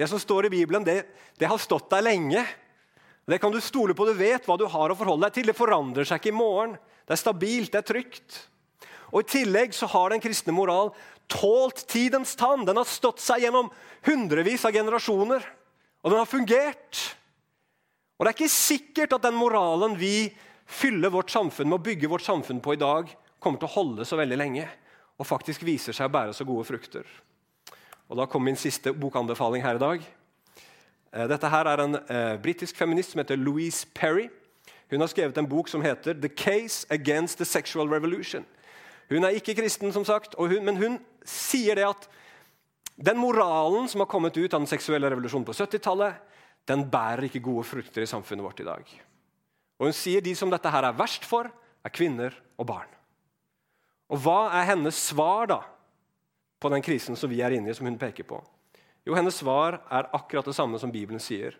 Det 0.02 0.08
som 0.10 0.18
står 0.20 0.48
i 0.48 0.50
Bibelen, 0.50 0.82
det, 0.82 1.04
det 1.38 1.46
har 1.46 1.62
stått 1.62 1.92
der 1.94 2.02
lenge. 2.02 2.42
Det 3.30 3.38
kan 3.38 3.54
du 3.54 3.60
stole 3.62 3.94
på. 3.94 4.08
Du 4.10 4.16
vet 4.18 4.48
hva 4.50 4.56
du 4.58 4.66
har 4.66 4.90
å 4.90 4.98
forholde 4.98 5.28
deg 5.28 5.36
til. 5.36 5.52
Det 5.52 5.58
forandrer 5.60 6.08
seg 6.10 6.18
ikke 6.18 6.32
i 6.32 6.40
morgen. 6.40 6.74
Det 7.06 7.14
er 7.14 7.22
stabilt, 7.22 7.70
det 7.70 7.84
er 7.84 7.86
trygt. 7.86 8.40
Og 9.12 9.22
I 9.22 9.30
tillegg 9.30 9.76
så 9.78 9.86
har 9.94 10.10
den 10.10 10.24
kristne 10.24 10.56
moral 10.58 10.90
tålt 11.30 11.86
tidens 11.92 12.34
tann. 12.40 12.66
Den 12.66 12.82
har 12.82 12.90
stått 12.90 13.22
seg 13.22 13.46
gjennom 13.46 13.70
hundrevis 14.08 14.66
av 14.66 14.74
generasjoner, 14.74 15.46
og 16.02 16.10
den 16.10 16.18
har 16.24 16.34
fungert. 16.34 17.06
Og 18.18 18.26
Det 18.26 18.32
er 18.32 18.40
ikke 18.40 18.58
sikkert 18.58 19.18
at 19.20 19.30
den 19.30 19.38
moralen 19.38 20.00
vi 20.02 20.32
fyller 20.66 21.14
vårt 21.14 21.30
samfunn 21.30 21.70
med 21.70 21.78
å 21.78 21.86
bygge 21.92 22.10
vårt 22.10 22.26
samfunn 22.26 22.64
på 22.64 22.74
i 22.74 22.82
dag, 22.82 23.06
kommer 23.38 23.62
til 23.62 23.70
å 23.70 23.78
holde 23.78 24.10
så 24.10 24.18
veldig 24.18 24.42
lenge 24.42 24.66
og 25.22 25.30
faktisk 25.30 25.62
viser 25.68 25.94
seg 25.94 26.10
å 26.10 26.14
bære 26.14 26.34
så 26.34 26.46
gode 26.48 26.66
frukter. 26.66 27.06
Og 28.12 28.18
Da 28.18 28.26
kommer 28.28 28.52
min 28.52 28.60
siste 28.60 28.92
bokanbefaling 28.94 29.64
her 29.64 29.78
i 29.78 29.80
dag. 29.80 30.02
Eh, 31.14 31.28
dette 31.32 31.50
her 31.50 31.68
er 31.68 31.80
en 31.80 31.96
eh, 31.96 32.38
britisk 32.44 32.76
feminist 32.76 33.14
som 33.14 33.22
heter 33.24 33.40
Louise 33.40 33.88
Perry. 33.96 34.28
Hun 34.92 35.00
har 35.00 35.08
skrevet 35.08 35.38
en 35.38 35.48
bok 35.48 35.68
som 35.72 35.82
heter 35.82 36.14
'The 36.14 36.28
Case 36.28 36.86
Against 36.90 37.38
the 37.38 37.46
Sexual 37.46 37.88
Revolution'. 37.88 38.44
Hun 39.10 39.24
er 39.24 39.30
ikke 39.30 39.56
kristen, 39.56 39.94
som 39.94 40.06
sagt, 40.06 40.36
hun, 40.38 40.66
men 40.66 40.78
hun 40.78 41.00
sier 41.26 41.76
det 41.76 41.88
at 41.88 42.10
den 43.06 43.18
moralen 43.18 43.88
som 43.88 44.00
har 44.00 44.08
kommet 44.08 44.38
ut 44.38 44.54
av 44.54 44.60
den 44.60 44.68
seksuelle 44.68 45.10
revolusjonen 45.10 45.46
på 45.46 45.54
70-tallet, 45.54 46.14
den 46.68 46.90
bærer 46.92 47.24
ikke 47.24 47.40
gode 47.40 47.64
frukter 47.64 48.02
i 48.02 48.06
samfunnet 48.06 48.44
vårt 48.44 48.60
i 48.60 48.64
dag. 48.64 48.84
Og 49.80 49.86
Hun 49.86 49.94
sier 49.94 50.22
de 50.22 50.36
som 50.36 50.50
dette 50.50 50.70
her 50.70 50.84
er 50.84 50.98
verst 50.98 51.26
for, 51.26 51.48
er 51.84 51.90
kvinner 51.90 52.36
og 52.58 52.68
barn. 52.68 52.88
Og 54.10 54.20
Hva 54.20 54.52
er 54.52 54.68
hennes 54.76 54.96
svar 54.96 55.48
da 55.48 55.64
på 56.62 56.70
den 56.70 56.84
krisen 56.86 57.18
som 57.18 57.30
vi 57.32 57.42
er 57.42 57.56
inne 57.58 57.72
i, 57.72 57.76
som 57.76 57.88
hun 57.90 57.98
peker 58.00 58.28
på? 58.30 58.38
Jo, 59.02 59.16
Hennes 59.18 59.40
svar 59.42 59.80
er 59.90 60.12
akkurat 60.14 60.46
det 60.46 60.54
samme 60.54 60.80
som 60.80 60.92
Bibelen 60.94 61.22
sier. 61.22 61.56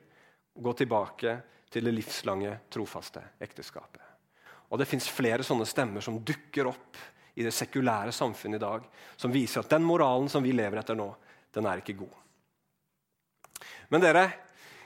Gå 0.54 0.74
tilbake 0.78 1.40
til 1.74 1.88
det 1.88 1.94
livslange, 1.96 2.54
trofaste 2.70 3.24
ekteskapet. 3.42 4.04
Og 4.70 4.80
Det 4.80 4.88
fins 4.88 5.10
flere 5.10 5.44
sånne 5.44 5.66
stemmer 5.68 6.04
som 6.06 6.20
dukker 6.24 6.70
opp 6.70 7.00
i 7.36 7.44
det 7.44 7.54
sekulære 7.56 8.14
samfunnet 8.14 8.60
i 8.60 8.64
dag, 8.64 8.86
som 9.18 9.34
viser 9.34 9.64
at 9.64 9.72
den 9.72 9.84
moralen 9.88 10.30
som 10.30 10.44
vi 10.44 10.54
lever 10.54 10.80
etter 10.80 10.96
nå, 10.96 11.10
den 11.56 11.68
er 11.68 11.82
ikke 11.82 11.98
god. 12.00 12.14
Men 13.92 14.04
dere, 14.04 14.26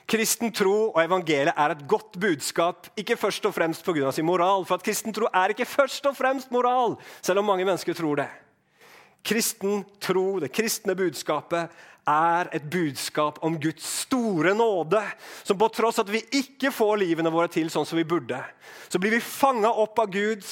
kristen 0.10 0.54
tro 0.56 0.92
og 0.94 1.02
evangeliet 1.04 1.54
er 1.54 1.76
et 1.76 1.84
godt 1.90 2.18
budskap, 2.22 2.90
ikke 2.98 3.18
først 3.20 3.46
og 3.46 3.54
fremst 3.54 3.86
pga. 3.86 4.12
sin 4.12 4.26
moral. 4.26 4.66
For 4.66 4.76
at 4.76 4.86
kristen 4.86 5.14
tro 5.14 5.28
er 5.34 5.54
ikke 5.54 5.66
først 5.66 6.06
og 6.06 6.18
fremst 6.18 6.52
moral, 6.52 6.98
selv 7.22 7.40
om 7.40 7.46
mange 7.46 7.66
mennesker 7.66 7.94
tror 7.94 8.16
det. 8.24 8.30
Kristen 9.26 9.84
tro, 10.00 10.40
det 10.40 10.52
kristne 10.54 10.94
budskapet, 10.98 11.74
er 12.06 12.50
et 12.54 12.66
budskap 12.70 13.40
om 13.46 13.58
Guds 13.58 13.86
store 14.06 14.54
nåde. 14.54 15.02
Som 15.44 15.58
på 15.58 15.70
tross 15.74 16.00
at 16.02 16.12
vi 16.14 16.22
ikke 16.38 16.70
får 16.74 17.00
livene 17.02 17.34
våre 17.34 17.50
til 17.52 17.72
sånn 17.74 17.88
som 17.90 17.98
vi 17.98 18.06
burde, 18.08 18.40
så 18.90 19.02
blir 19.02 19.16
vi 19.18 19.24
fanga 19.24 19.72
opp 19.74 20.00
av 20.04 20.14
Gud. 20.14 20.46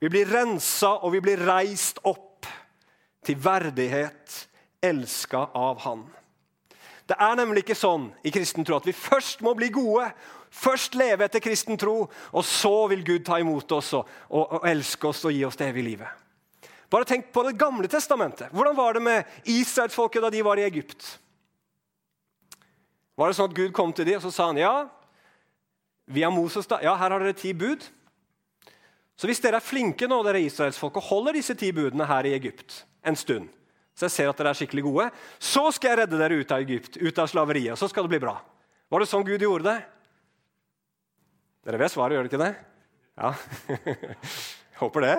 Vi 0.00 0.12
blir 0.12 0.28
rensa, 0.28 0.96
og 1.04 1.12
vi 1.12 1.22
blir 1.24 1.44
reist 1.44 2.00
opp 2.04 2.48
til 3.26 3.38
verdighet, 3.42 4.42
elska 4.84 5.48
av 5.56 5.80
Han. 5.84 6.04
Det 7.06 7.16
er 7.22 7.36
nemlig 7.38 7.62
ikke 7.62 7.78
sånn 7.78 8.08
i 8.26 8.32
kristen 8.34 8.66
tro 8.66 8.80
at 8.80 8.86
vi 8.88 8.94
først 8.96 9.42
må 9.46 9.52
bli 9.58 9.68
gode, 9.74 10.08
først 10.50 10.96
leve 10.98 11.26
etter 11.26 11.42
kristen 11.42 11.78
tro, 11.78 12.06
og 12.32 12.44
så 12.46 12.74
vil 12.90 13.04
Gud 13.06 13.26
ta 13.26 13.38
imot 13.42 13.72
oss 13.76 13.92
og, 13.98 14.08
og, 14.30 14.58
og 14.58 14.68
elske 14.68 15.12
oss 15.12 15.24
og 15.28 15.34
gi 15.36 15.44
oss 15.46 15.58
det 15.60 15.70
evige 15.70 15.90
livet. 15.92 16.25
Bare 16.90 17.08
tenk 17.08 17.32
på 17.34 17.42
Det 17.46 17.56
gamle 17.58 17.88
testamentet. 17.90 18.52
Hvordan 18.54 18.76
var 18.76 18.94
det 18.94 19.02
med 19.02 19.24
israelsfolket 19.44 20.22
da 20.22 20.30
de 20.30 20.42
var 20.46 20.58
i 20.58 20.66
Egypt? 20.66 21.18
Var 23.16 23.28
det 23.28 23.36
sånn 23.38 23.50
at 23.50 23.56
Gud 23.56 23.72
kom 23.74 23.92
til 23.96 24.06
dem 24.06 24.20
og 24.20 24.26
så 24.26 24.32
sa 24.34 24.50
han, 24.50 24.60
ja, 24.60 24.88
via 26.06 26.30
Moses 26.30 26.68
da, 26.68 26.78
ja, 26.84 26.94
her 26.94 27.10
har 27.10 27.22
dere 27.22 27.36
ti 27.36 27.52
bud. 27.56 27.82
Så 29.16 29.28
hvis 29.28 29.40
dere 29.40 29.58
er 29.58 29.64
flinke 29.64 30.08
nå, 30.08 30.20
dere 30.26 30.42
israelsfolk, 30.44 30.98
og 31.00 31.08
holder 31.08 31.38
disse 31.38 31.56
ti 31.58 31.72
budene 31.74 32.06
her 32.06 32.28
i 32.28 32.34
Egypt 32.36 32.82
en 33.06 33.16
stund, 33.16 33.48
så 33.96 34.06
jeg 34.06 34.12
ser 34.12 34.28
at 34.28 34.36
dere 34.36 34.52
er 34.52 34.58
skikkelig 34.58 34.84
gode, 34.84 35.06
så 35.40 35.64
skal 35.72 35.94
jeg 35.94 36.02
redde 36.02 36.20
dere 36.20 36.36
ut 36.36 36.52
av 36.52 36.60
Egypt, 36.60 36.98
ut 37.00 37.18
av 37.22 37.30
slaveriet. 37.32 37.72
og 37.72 37.80
Så 37.80 37.88
skal 37.88 38.04
det 38.04 38.12
bli 38.12 38.20
bra. 38.26 38.36
Var 38.92 39.02
det 39.02 39.08
sånn 39.08 39.24
Gud 39.24 39.42
gjorde 39.42 39.70
det? 39.70 39.78
Dere 41.66 41.80
vet 41.80 41.94
svaret, 41.94 42.14
gjør 42.14 42.28
dere 42.28 42.30
ikke 42.30 42.44
det? 42.44 42.52
Ja. 43.16 43.32
Håper 44.82 45.06
det. 45.06 45.16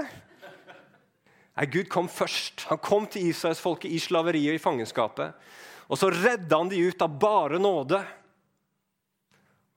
Nei, 1.58 1.66
Gud 1.74 1.90
kom 1.90 2.06
først. 2.10 2.68
Han 2.70 2.78
kom 2.78 3.08
til 3.10 3.32
israelsfolket 3.32 3.90
i 3.90 4.00
slaveriet 4.02 4.54
og 4.54 4.60
i 4.60 4.62
fangenskapet. 4.62 5.48
Og 5.88 5.98
så 5.98 6.12
redda 6.14 6.60
han 6.60 6.70
de 6.70 6.84
ut 6.86 7.02
av 7.02 7.16
bare 7.18 7.58
nåde. 7.58 8.02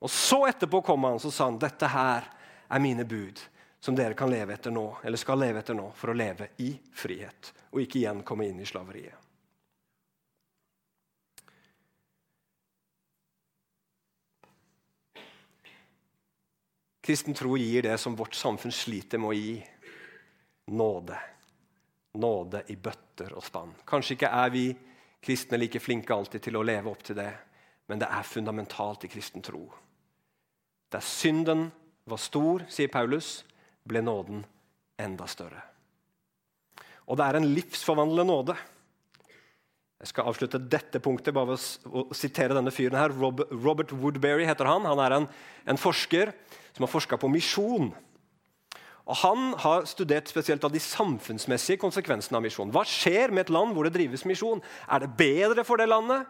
Og 0.00 0.12
så 0.12 0.42
etterpå 0.50 0.82
kom 0.84 1.06
han 1.08 1.16
og 1.16 1.32
sa 1.32 1.48
han, 1.48 1.60
dette 1.60 1.88
her 1.88 2.28
er 2.68 2.84
mine 2.84 3.06
bud 3.08 3.40
som 3.80 3.96
dere 3.96 4.16
kan 4.16 4.28
leve 4.28 4.52
etter 4.52 4.72
nå, 4.72 4.84
eller 5.04 5.20
skal 5.20 5.40
leve 5.40 5.62
etter 5.62 5.76
nå 5.76 5.88
for 5.96 6.12
å 6.12 6.16
leve 6.16 6.50
i 6.60 6.74
frihet 6.92 7.52
og 7.70 7.80
ikke 7.80 8.02
igjen 8.02 8.20
komme 8.28 8.48
inn 8.50 8.60
i 8.60 8.68
slaveriet. 8.68 9.16
Kristen 17.00 17.34
tro 17.34 17.56
gir 17.56 17.88
det 17.88 17.96
som 17.98 18.14
vårt 18.14 18.36
samfunn 18.36 18.74
sliter 18.74 19.18
med 19.18 19.32
å 19.32 19.36
gi 19.38 19.54
nåde. 20.76 21.16
Nåde 22.18 22.64
i 22.72 22.76
bøtter 22.76 23.36
og 23.38 23.44
spann. 23.46 23.74
Kanskje 23.86 24.16
ikke 24.16 24.32
er 24.34 24.50
vi 24.50 24.64
kristne 25.22 25.60
like 25.60 25.80
flinke 25.82 26.14
alltid 26.14 26.42
til 26.46 26.58
å 26.58 26.64
leve 26.66 26.90
opp 26.90 27.04
til 27.06 27.18
det, 27.20 27.30
men 27.90 28.00
det 28.00 28.08
er 28.10 28.26
fundamentalt 28.26 29.04
i 29.06 29.10
kristen 29.12 29.44
tro. 29.44 29.66
Der 30.90 31.04
synden 31.04 31.68
var 32.10 32.18
stor, 32.18 32.64
sier 32.72 32.90
Paulus, 32.90 33.44
ble 33.86 34.02
nåden 34.02 34.42
enda 35.00 35.28
større. 35.30 35.62
Og 37.06 37.18
det 37.18 37.26
er 37.26 37.38
en 37.38 37.48
livsforvandlende 37.54 38.26
nåde. 38.30 38.56
Jeg 40.00 40.12
skal 40.12 40.30
avslutte 40.30 40.62
dette 40.72 41.00
punktet 41.02 41.34
bare 41.36 41.52
ved 41.52 41.88
å 41.92 42.06
sitere 42.16 42.56
denne 42.56 42.72
fyren 42.72 42.96
her. 42.96 43.12
Robert 43.12 43.92
Woodberry 43.92 44.46
heter 44.48 44.68
han. 44.70 44.86
Han 44.88 45.02
er 45.04 45.16
en, 45.18 45.26
en 45.68 45.80
forsker 45.80 46.32
som 46.72 46.86
har 46.86 46.92
forska 46.92 47.18
på 47.20 47.28
misjon. 47.28 47.90
Og 49.08 49.16
Han 49.22 49.54
har 49.58 49.86
studert 49.88 50.28
spesielt 50.28 50.64
av 50.64 50.72
de 50.72 50.82
samfunnsmessige 50.82 51.80
konsekvensene 51.80 52.38
av 52.38 52.44
misjon. 52.44 52.72
Hva 52.74 52.84
skjer 52.86 53.32
med 53.32 53.46
et 53.46 53.54
land 53.54 53.74
hvor 53.74 53.86
det 53.86 53.94
drives 53.96 54.26
misjon? 54.28 54.62
Er 54.88 55.04
det 55.04 55.14
bedre 55.18 55.64
for 55.66 55.80
det 55.80 55.88
landet 55.90 56.28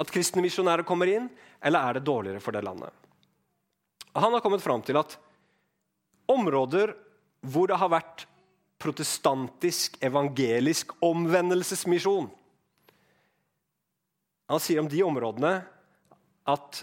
at 0.00 0.12
kristne 0.12 0.42
misjonærer 0.44 0.86
kommer 0.86 1.10
inn, 1.10 1.28
eller 1.60 1.82
er 1.82 1.98
det 1.98 2.06
dårligere 2.06 2.42
for 2.42 2.56
det 2.56 2.62
landet? 2.64 2.92
Og 4.14 4.22
han 4.24 4.34
har 4.34 4.42
kommet 4.44 4.62
fram 4.62 4.82
til 4.82 4.98
at 5.00 5.16
områder 6.30 6.94
hvor 7.40 7.70
det 7.70 7.78
har 7.80 7.90
vært 7.92 8.26
protestantisk, 8.80 9.96
evangelisk 10.04 10.92
omvendelsesmisjon. 11.04 12.30
Han 14.50 14.62
sier 14.62 14.80
om 14.82 14.88
de 14.90 15.02
områdene 15.06 15.52
at 16.48 16.80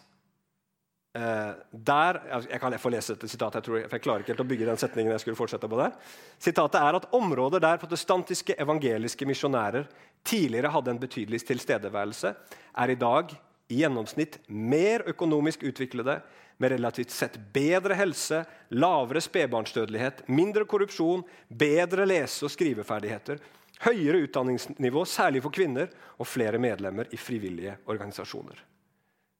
der 1.18 2.20
Jeg 2.52 2.60
kan 2.62 2.76
få 2.80 2.90
lese 2.94 3.16
dette 3.16 3.28
sitatet, 3.28 3.60
jeg, 3.60 3.66
tror, 3.66 3.78
for 3.88 3.96
jeg 3.98 4.04
klarer 4.04 4.24
ikke 4.24 4.34
helt 4.34 4.44
å 4.44 4.50
bygge 4.52 4.68
den 4.68 4.78
setningen. 4.78 5.12
jeg 5.12 5.24
skulle 5.24 5.40
fortsette 5.40 5.70
på 5.70 5.80
der. 5.80 5.96
Sitatet 6.38 6.80
er 6.82 6.98
at 7.00 7.08
områder 7.16 7.64
der 7.64 7.80
protestantiske 7.82 8.56
evangeliske 8.60 9.26
misjonærer 9.26 9.88
tidligere 10.28 10.72
hadde 10.74 10.92
en 10.92 11.02
betydelig 11.02 11.42
tilstedeværelse, 11.48 12.34
er 12.78 12.90
i 12.90 13.00
dag 13.00 13.34
i 13.70 13.82
gjennomsnitt 13.82 14.40
mer 14.48 15.04
økonomisk 15.08 15.64
utviklede 15.64 16.22
med 16.58 16.72
relativt 16.72 17.12
sett 17.14 17.38
bedre 17.54 17.98
helse, 17.98 18.44
lavere 18.74 19.22
spedbarnsdødelighet, 19.22 20.24
mindre 20.28 20.66
korrupsjon, 20.66 21.24
bedre 21.48 22.08
lese- 22.10 22.48
og 22.48 22.54
skriveferdigheter, 22.54 23.42
høyere 23.86 24.24
utdanningsnivå, 24.26 25.06
særlig 25.06 25.44
for 25.46 25.54
kvinner, 25.54 25.92
og 26.18 26.28
flere 26.28 26.58
medlemmer 26.58 27.12
i 27.14 27.20
frivillige 27.22 27.78
organisasjoner. 27.86 28.64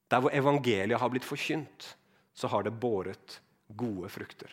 Der 0.08 0.22
hvor 0.24 0.32
evangeliet 0.34 1.00
har 1.00 1.12
blitt 1.12 1.26
forkynt, 1.28 1.92
så 2.34 2.48
har 2.48 2.64
det 2.64 2.72
båret 2.80 3.40
gode 3.76 4.08
frukter. 4.08 4.50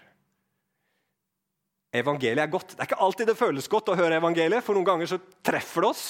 Evangeliet 1.96 2.44
er 2.44 2.52
godt. 2.52 2.74
Det 2.74 2.82
er 2.82 2.90
ikke 2.90 3.04
alltid 3.06 3.30
det 3.32 3.40
føles 3.40 3.70
godt 3.72 3.94
å 3.94 3.98
høre 3.98 4.20
evangeliet, 4.20 4.64
for 4.66 4.76
noen 4.76 4.88
ganger 4.88 5.10
så 5.10 5.20
treffer 5.46 5.86
det 5.86 5.92
oss 5.94 6.08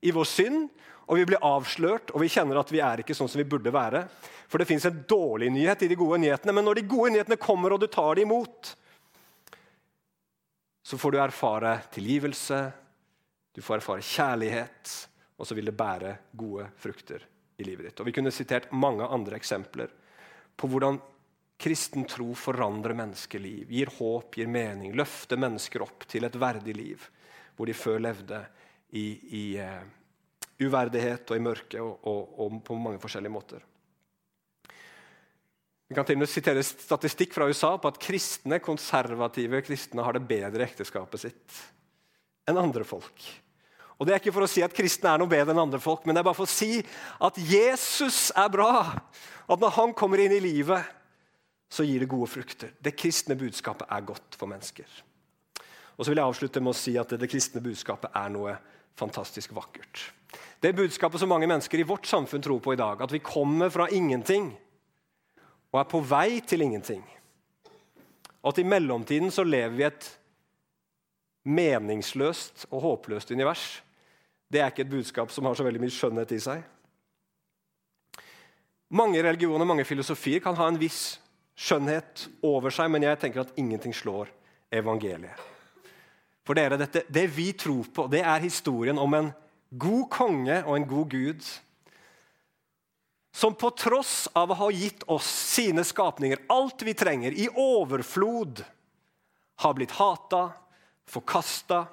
i 0.00 0.12
vår 0.16 0.28
synd, 0.28 0.70
og 1.10 1.18
vi 1.18 1.26
blir 1.28 1.42
avslørt, 1.44 2.12
og 2.14 2.22
vi 2.22 2.30
kjenner 2.30 2.60
at 2.60 2.70
vi 2.72 2.80
er 2.84 3.02
ikke 3.02 3.16
sånn 3.18 3.28
som 3.28 3.40
vi 3.42 3.48
burde 3.50 3.72
være. 3.74 4.04
For 4.48 4.62
det 4.62 4.68
fins 4.70 4.86
en 4.88 5.02
dårlig 5.10 5.50
nyhet 5.52 5.82
i 5.84 5.90
de 5.90 5.98
gode 5.98 6.20
nyhetene, 6.22 6.54
men 6.56 6.64
når 6.64 6.80
de 6.80 6.88
gode 6.88 7.10
nyhetene 7.12 7.40
kommer, 7.42 7.74
og 7.74 7.82
du 7.82 7.88
tar 7.90 8.16
dem 8.16 8.30
imot, 8.30 8.70
så 10.86 10.98
får 10.98 11.12
du 11.12 11.18
erfare 11.20 11.74
tilgivelse, 11.92 12.62
du 13.52 13.60
får 13.62 13.82
erfare 13.82 14.06
kjærlighet, 14.06 14.94
og 15.36 15.48
så 15.48 15.58
vil 15.58 15.68
det 15.68 15.76
bære 15.76 16.14
gode 16.38 16.70
frukter 16.80 17.26
i 17.60 17.68
livet 17.68 17.90
ditt. 17.90 18.00
Og 18.00 18.08
Vi 18.08 18.14
kunne 18.16 18.32
sitert 18.34 18.70
mange 18.72 19.06
andre 19.06 19.38
eksempler 19.38 19.92
på 20.56 20.68
hvordan 20.70 21.00
Kristen 21.60 22.06
tro 22.08 22.32
forandrer 22.38 22.96
menneskeliv, 22.96 23.68
gir 23.68 23.90
håp, 23.98 24.36
gir 24.38 24.48
mening, 24.48 24.94
løfter 24.96 25.36
mennesker 25.40 25.84
opp 25.84 26.06
til 26.08 26.24
et 26.24 26.38
verdig 26.40 26.72
liv, 26.76 27.02
hvor 27.56 27.68
de 27.68 27.76
før 27.76 27.98
levde 28.00 28.38
i, 28.96 29.04
i 29.36 29.42
uh, 29.60 29.82
uverdighet 30.64 31.28
og 31.28 31.36
i 31.36 31.44
mørke 31.44 31.82
og, 31.84 31.98
og, 32.08 32.32
og, 32.40 32.56
på 32.64 32.78
mange 32.80 33.02
forskjellige 33.02 33.34
måter. 33.34 33.66
Vi 35.90 35.98
kan 35.98 36.06
til 36.06 36.16
og 36.16 36.22
med 36.22 36.30
sitere 36.30 36.62
statistikk 36.64 37.34
fra 37.34 37.48
USA 37.50 37.74
på 37.82 37.90
at 37.90 38.00
kristne, 38.00 38.60
konservative 38.62 39.60
kristne 39.66 40.04
har 40.06 40.16
det 40.16 40.28
bedre 40.30 40.64
ekteskapet 40.64 41.24
sitt 41.26 41.60
enn 42.48 42.60
andre 42.62 42.86
folk. 42.86 43.26
Og 44.00 44.06
Det 44.06 44.14
er 44.14 44.22
ikke 44.22 44.32
for 44.32 44.46
å 44.46 44.48
si 44.48 44.62
at 44.64 44.72
kristne 44.72 45.10
er 45.12 45.20
noe 45.20 45.28
bedre 45.28 45.52
enn 45.52 45.60
andre 45.60 45.78
folk, 45.82 46.06
men 46.08 46.16
det 46.16 46.22
er 46.22 46.28
bare 46.30 46.38
for 46.38 46.48
å 46.48 46.50
si 46.50 46.80
at 47.20 47.36
Jesus 47.36 48.30
er 48.32 48.48
bra. 48.48 48.72
At 49.44 49.60
når 49.60 49.74
han 49.76 49.92
kommer 49.92 50.22
inn 50.24 50.32
i 50.32 50.40
livet, 50.40 50.86
så 51.68 51.84
gir 51.84 52.00
det 52.00 52.08
gode 52.08 52.30
frukter. 52.32 52.72
Det 52.80 52.96
kristne 52.96 53.36
budskapet 53.38 53.92
er 53.92 54.06
godt 54.08 54.38
for 54.40 54.48
mennesker. 54.48 54.88
Og 55.98 56.06
så 56.06 56.14
vil 56.14 56.22
jeg 56.22 56.32
avslutte 56.32 56.62
med 56.64 56.72
å 56.72 56.78
si 56.80 56.94
at 56.96 57.12
det, 57.12 57.28
kristne 57.28 57.60
budskapet 57.60 58.16
er 58.16 58.32
noe 58.32 58.54
fantastisk 58.96 59.52
vakkert. 59.52 60.06
Det 60.64 60.72
budskapet 60.76 61.20
som 61.20 61.28
mange 61.28 61.48
mennesker 61.50 61.82
i 61.82 61.86
vårt 61.86 62.08
samfunn 62.08 62.42
tror 62.42 62.62
på 62.64 62.72
i 62.72 62.80
dag, 62.80 63.04
at 63.04 63.12
vi 63.12 63.20
kommer 63.20 63.68
fra 63.72 63.84
ingenting 63.92 64.48
og 65.70 65.78
er 65.82 65.92
på 65.92 66.00
vei 66.08 66.40
til 66.40 66.64
ingenting. 66.64 67.04
Og 68.40 68.54
at 68.54 68.62
i 68.64 68.66
mellomtiden 68.66 69.28
så 69.30 69.44
lever 69.44 69.76
vi 69.76 69.86
et 69.86 70.08
meningsløst 71.44 72.64
og 72.72 72.82
håpløst 72.88 73.36
univers 73.36 73.68
det 74.50 74.60
er 74.60 74.72
ikke 74.72 74.84
et 74.84 74.92
budskap 74.92 75.30
som 75.30 75.46
har 75.46 75.56
så 75.56 75.64
veldig 75.66 75.82
mye 75.82 75.94
skjønnhet 75.94 76.34
i 76.34 76.40
seg. 76.42 76.62
Mange 78.90 79.22
religioner 79.22 79.68
mange 79.68 79.86
filosofier 79.86 80.42
kan 80.42 80.58
ha 80.58 80.66
en 80.66 80.80
viss 80.80 81.20
skjønnhet 81.60 82.26
over 82.46 82.74
seg, 82.74 82.90
men 82.90 83.06
jeg 83.06 83.20
tenker 83.22 83.44
at 83.44 83.54
ingenting 83.60 83.94
slår 83.94 84.32
evangeliet. 84.74 85.46
For 86.46 86.58
dere, 86.58 86.80
dette, 86.80 87.04
Det 87.06 87.26
vi 87.30 87.52
tror 87.52 87.86
på, 87.94 88.08
det 88.10 88.24
er 88.26 88.42
historien 88.42 88.98
om 88.98 89.14
en 89.14 89.30
god 89.70 90.08
konge 90.10 90.62
og 90.64 90.76
en 90.76 90.88
god 90.88 91.08
gud 91.12 91.44
som 93.30 93.54
på 93.54 93.70
tross 93.78 94.26
av 94.34 94.50
å 94.50 94.58
ha 94.58 94.70
gitt 94.74 95.04
oss 95.06 95.28
sine 95.54 95.84
skapninger, 95.86 96.42
alt 96.50 96.82
vi 96.82 96.96
trenger, 96.98 97.30
i 97.30 97.46
overflod, 97.46 98.64
har 99.62 99.76
blitt 99.76 99.94
hata, 99.94 100.48
forkasta 101.06 101.84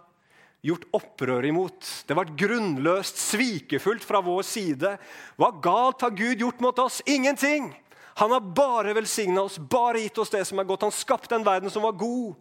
gjort 0.67 0.87
opprør 0.95 1.47
imot. 1.47 1.87
Det 2.07 2.15
var 2.17 2.33
grunnløst 2.37 3.19
svikefullt 3.21 4.05
fra 4.05 4.21
vår 4.23 4.45
side. 4.47 4.93
Hva 5.39 5.51
galt 5.63 6.03
har 6.05 6.15
Gud 6.15 6.43
gjort 6.43 6.63
mot 6.63 6.79
oss? 6.83 7.01
Ingenting! 7.07 7.71
Han 8.17 8.33
har 8.33 8.41
bare 8.41 8.95
velsigna 8.97 9.43
oss, 9.45 9.59
bare 9.61 10.01
gitt 10.01 10.17
oss 10.17 10.31
det 10.33 10.41
som 10.49 10.57
er 10.57 10.65
godt. 10.65 10.87
Han 10.87 10.95
skapte 10.95 11.37
en 11.37 11.45
verden 11.45 11.69
som 11.69 11.85
var 11.85 11.93
god. 11.99 12.33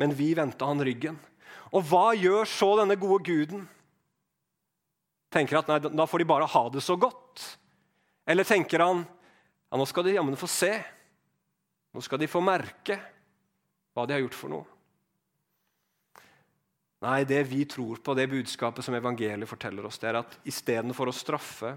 Men 0.00 0.14
vi 0.18 0.32
vendte 0.34 0.66
han 0.66 0.82
ryggen. 0.82 1.18
Og 1.70 1.84
hva 1.86 2.10
gjør 2.18 2.48
så 2.50 2.72
denne 2.80 2.96
gode 2.98 3.22
guden? 3.28 3.68
Tenker 5.30 5.60
at 5.60 5.70
nei, 5.70 5.78
da 5.94 6.06
får 6.10 6.22
de 6.22 6.26
bare 6.32 6.48
ha 6.50 6.64
det 6.74 6.82
så 6.82 6.96
godt. 6.98 7.44
Eller 8.26 8.46
tenker 8.48 8.82
han 8.82 9.04
ja, 9.70 9.78
nå 9.78 9.86
skal 9.86 10.08
de 10.08 10.16
jammen 10.16 10.38
få 10.38 10.50
se. 10.50 10.72
Nå 11.94 12.02
skal 12.02 12.18
de 12.18 12.30
få 12.30 12.42
merke 12.42 12.98
hva 13.94 14.06
de 14.06 14.16
har 14.16 14.24
gjort 14.24 14.38
for 14.38 14.50
noe. 14.50 14.79
Nei, 17.00 17.24
det 17.24 17.42
vi 17.48 17.64
tror 17.64 17.96
på, 18.04 18.14
det 18.14 18.28
budskapet 18.28 18.84
som 18.84 18.94
evangeliet 18.94 19.48
forteller 19.48 19.86
oss, 19.88 19.98
det 19.98 20.10
er 20.10 20.18
at 20.20 20.34
istedenfor 20.48 21.08
å 21.08 21.16
straffe, 21.16 21.72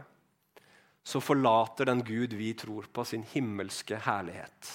så 1.03 1.19
forlater 1.23 1.87
den 1.87 2.01
Gud 2.03 2.33
vi 2.35 2.49
tror 2.59 2.89
på, 2.91 3.05
sin 3.07 3.23
himmelske 3.31 3.99
herlighet. 4.03 4.71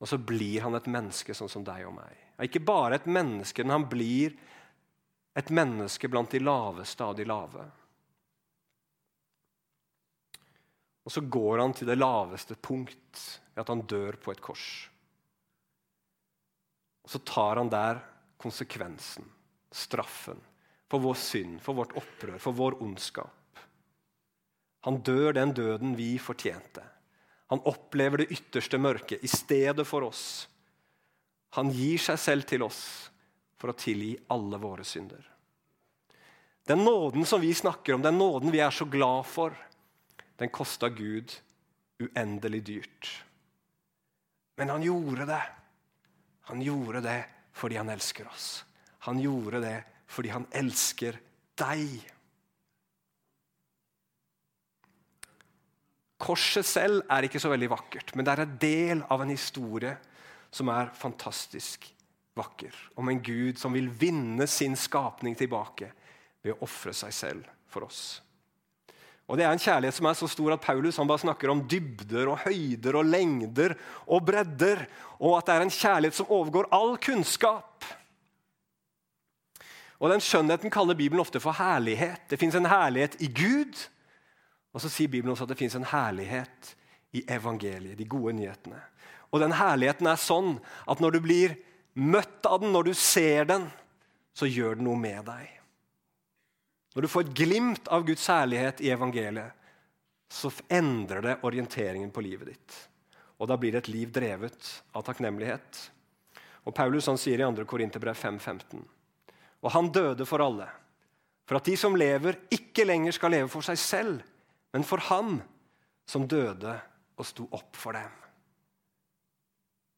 Og 0.00 0.08
så 0.08 0.16
blir 0.16 0.64
han 0.64 0.76
et 0.76 0.88
menneske 0.88 1.36
sånn 1.36 1.52
som 1.52 1.64
deg 1.64 1.84
og 1.88 1.92
meg. 1.98 2.14
Ikke 2.40 2.62
bare 2.64 2.96
et 2.96 3.08
menneske, 3.08 3.64
men 3.64 3.74
han 3.76 3.88
blir 3.88 4.32
et 5.36 5.52
menneske 5.52 6.08
blant 6.08 6.32
de 6.32 6.40
laveste 6.40 7.04
av 7.04 7.18
de 7.18 7.26
lave. 7.28 7.64
Og 11.04 11.12
så 11.12 11.20
går 11.24 11.60
han 11.60 11.74
til 11.76 11.88
det 11.88 11.98
laveste 12.00 12.56
punkt, 12.56 13.20
at 13.60 13.68
han 13.68 13.84
dør 13.88 14.16
på 14.24 14.32
et 14.32 14.40
kors. 14.40 14.70
Og 17.04 17.12
så 17.12 17.20
tar 17.28 17.60
han 17.60 17.72
der 17.72 18.00
konsekvensen 18.40 19.28
straffen 19.70 20.40
for 20.90 21.02
vår 21.02 21.14
synd, 21.14 21.60
for 21.62 21.78
vårt 21.78 21.94
opprør, 21.98 22.38
for 22.42 22.56
vår 22.56 22.80
ondskap. 22.82 23.60
Han 24.86 25.02
dør 25.04 25.36
den 25.36 25.52
døden 25.54 25.94
vi 25.96 26.14
fortjente. 26.18 26.82
Han 27.52 27.62
opplever 27.66 28.22
det 28.22 28.30
ytterste 28.32 28.78
mørket 28.78 29.24
i 29.24 29.28
stedet 29.30 29.86
for 29.86 30.06
oss. 30.06 30.48
Han 31.58 31.70
gir 31.74 31.98
seg 31.98 32.18
selv 32.18 32.46
til 32.48 32.62
oss 32.62 32.82
for 33.60 33.72
å 33.72 33.78
tilgi 33.78 34.14
alle 34.30 34.58
våre 34.62 34.86
synder. 34.86 35.22
Den 36.66 36.84
nåden 36.86 37.26
som 37.26 37.42
vi 37.42 37.50
snakker 37.54 37.96
om, 37.96 38.02
den 38.02 38.18
nåden 38.18 38.52
vi 38.54 38.62
er 38.62 38.70
så 38.70 38.86
glad 38.86 39.26
for, 39.26 39.54
den 40.38 40.52
kosta 40.54 40.88
Gud 40.88 41.34
uendelig 42.00 42.62
dyrt. 42.64 43.10
Men 44.56 44.70
han 44.72 44.82
gjorde 44.82 45.26
det. 45.26 45.42
Han 46.48 46.62
gjorde 46.62 47.02
det 47.04 47.20
fordi 47.52 47.76
han 47.76 47.90
elsker 47.92 48.28
oss. 48.30 48.62
Han 49.06 49.20
gjorde 49.22 49.62
det 49.64 49.76
fordi 50.10 50.32
han 50.34 50.46
elsker 50.58 51.16
deg. 51.60 52.00
Korset 56.20 56.66
selv 56.68 57.04
er 57.08 57.24
ikke 57.24 57.40
så 57.40 57.52
veldig 57.52 57.70
vakkert, 57.72 58.12
men 58.12 58.26
det 58.26 58.32
er 58.32 58.42
en 58.44 58.56
del 58.60 59.04
av 59.08 59.22
en 59.24 59.32
historie 59.32 59.94
som 60.52 60.68
er 60.74 60.90
fantastisk 60.98 61.86
vakker. 62.36 62.74
Om 62.98 63.08
en 63.08 63.22
Gud 63.24 63.60
som 63.60 63.72
vil 63.72 63.88
vinne 63.88 64.46
sin 64.50 64.76
skapning 64.76 65.38
tilbake 65.38 65.92
ved 66.42 66.56
å 66.56 66.66
ofre 66.66 66.92
seg 66.96 67.14
selv 67.14 67.48
for 67.70 67.86
oss. 67.86 68.20
Og 69.30 69.38
Det 69.38 69.44
er 69.46 69.54
en 69.54 69.62
kjærlighet 69.62 69.94
som 69.94 70.08
er 70.10 70.16
så 70.18 70.26
stor 70.26 70.56
at 70.56 70.64
Paulus 70.64 70.96
han 70.98 71.06
bare 71.06 71.22
snakker 71.22 71.52
om 71.52 71.62
dybder 71.70 72.32
og 72.32 72.40
høyder 72.42 72.96
og 72.98 73.06
lengder 73.06 73.76
og 74.10 74.24
bredder. 74.26 74.82
Og 75.22 75.36
at 75.38 75.46
det 75.46 75.54
er 75.54 75.66
en 75.66 75.76
kjærlighet 75.76 76.16
som 76.18 76.32
overgår 76.34 76.66
all 76.74 76.96
kunnskap. 76.98 77.69
Og 80.00 80.08
Den 80.10 80.22
skjønnheten 80.24 80.72
kaller 80.72 80.96
Bibelen 80.96 81.20
ofte 81.20 81.40
for 81.40 81.52
herlighet. 81.52 82.22
Det 82.30 82.38
fins 82.40 82.54
en 82.56 82.68
herlighet 82.68 83.18
i 83.20 83.28
Gud, 83.28 83.76
og 84.72 84.80
så 84.80 84.88
sier 84.88 85.10
Bibelen 85.12 85.34
også 85.34 85.44
at 85.44 85.52
det 85.52 85.58
fins 85.60 85.76
en 85.76 85.84
herlighet 85.84 86.74
i 87.12 87.24
evangeliet, 87.28 87.98
de 87.98 88.06
gode 88.08 88.32
nyhetene. 88.38 88.80
Og 89.30 89.42
den 89.42 89.52
herligheten 89.54 90.08
er 90.08 90.18
sånn 90.18 90.56
at 90.88 91.02
når 91.02 91.16
du 91.16 91.20
blir 91.24 91.56
møtt 92.00 92.46
av 92.48 92.62
den, 92.62 92.72
når 92.72 92.90
du 92.90 92.94
ser 92.96 93.48
den, 93.50 93.66
så 94.32 94.48
gjør 94.48 94.78
den 94.78 94.86
noe 94.88 94.98
med 94.98 95.24
deg. 95.26 95.48
Når 96.94 97.06
du 97.06 97.10
får 97.10 97.26
et 97.26 97.34
glimt 97.42 97.90
av 97.92 98.06
Guds 98.06 98.24
herlighet 98.30 98.80
i 98.82 98.90
evangeliet, 98.94 99.52
så 100.30 100.50
endrer 100.70 101.22
det 101.26 101.38
orienteringen 101.46 102.10
på 102.14 102.22
livet 102.22 102.52
ditt. 102.52 102.76
Og 103.42 103.48
da 103.50 103.56
blir 103.58 103.74
det 103.74 103.84
et 103.84 103.92
liv 103.92 104.10
drevet 104.14 104.70
av 104.94 105.04
takknemlighet. 105.06 105.80
Og 106.66 106.74
Paulus 106.76 107.08
han 107.10 107.18
sier 107.18 107.40
i 107.40 107.46
2. 107.46 107.66
Korinterbrev 107.66 108.18
5.15.: 108.18 108.82
og 109.60 109.72
han 109.74 109.90
døde 109.92 110.26
for 110.28 110.42
alle. 110.44 110.68
For 111.48 111.58
at 111.58 111.66
de 111.66 111.76
som 111.76 111.96
lever, 111.98 112.38
ikke 112.54 112.86
lenger 112.86 113.16
skal 113.16 113.34
leve 113.34 113.50
for 113.50 113.66
seg 113.66 113.78
selv, 113.80 114.20
men 114.72 114.86
for 114.86 115.02
ham 115.10 115.40
som 116.08 116.28
døde 116.30 116.76
og 117.18 117.26
sto 117.26 117.46
opp 117.52 117.76
for 117.76 117.96
dem. 117.98 118.16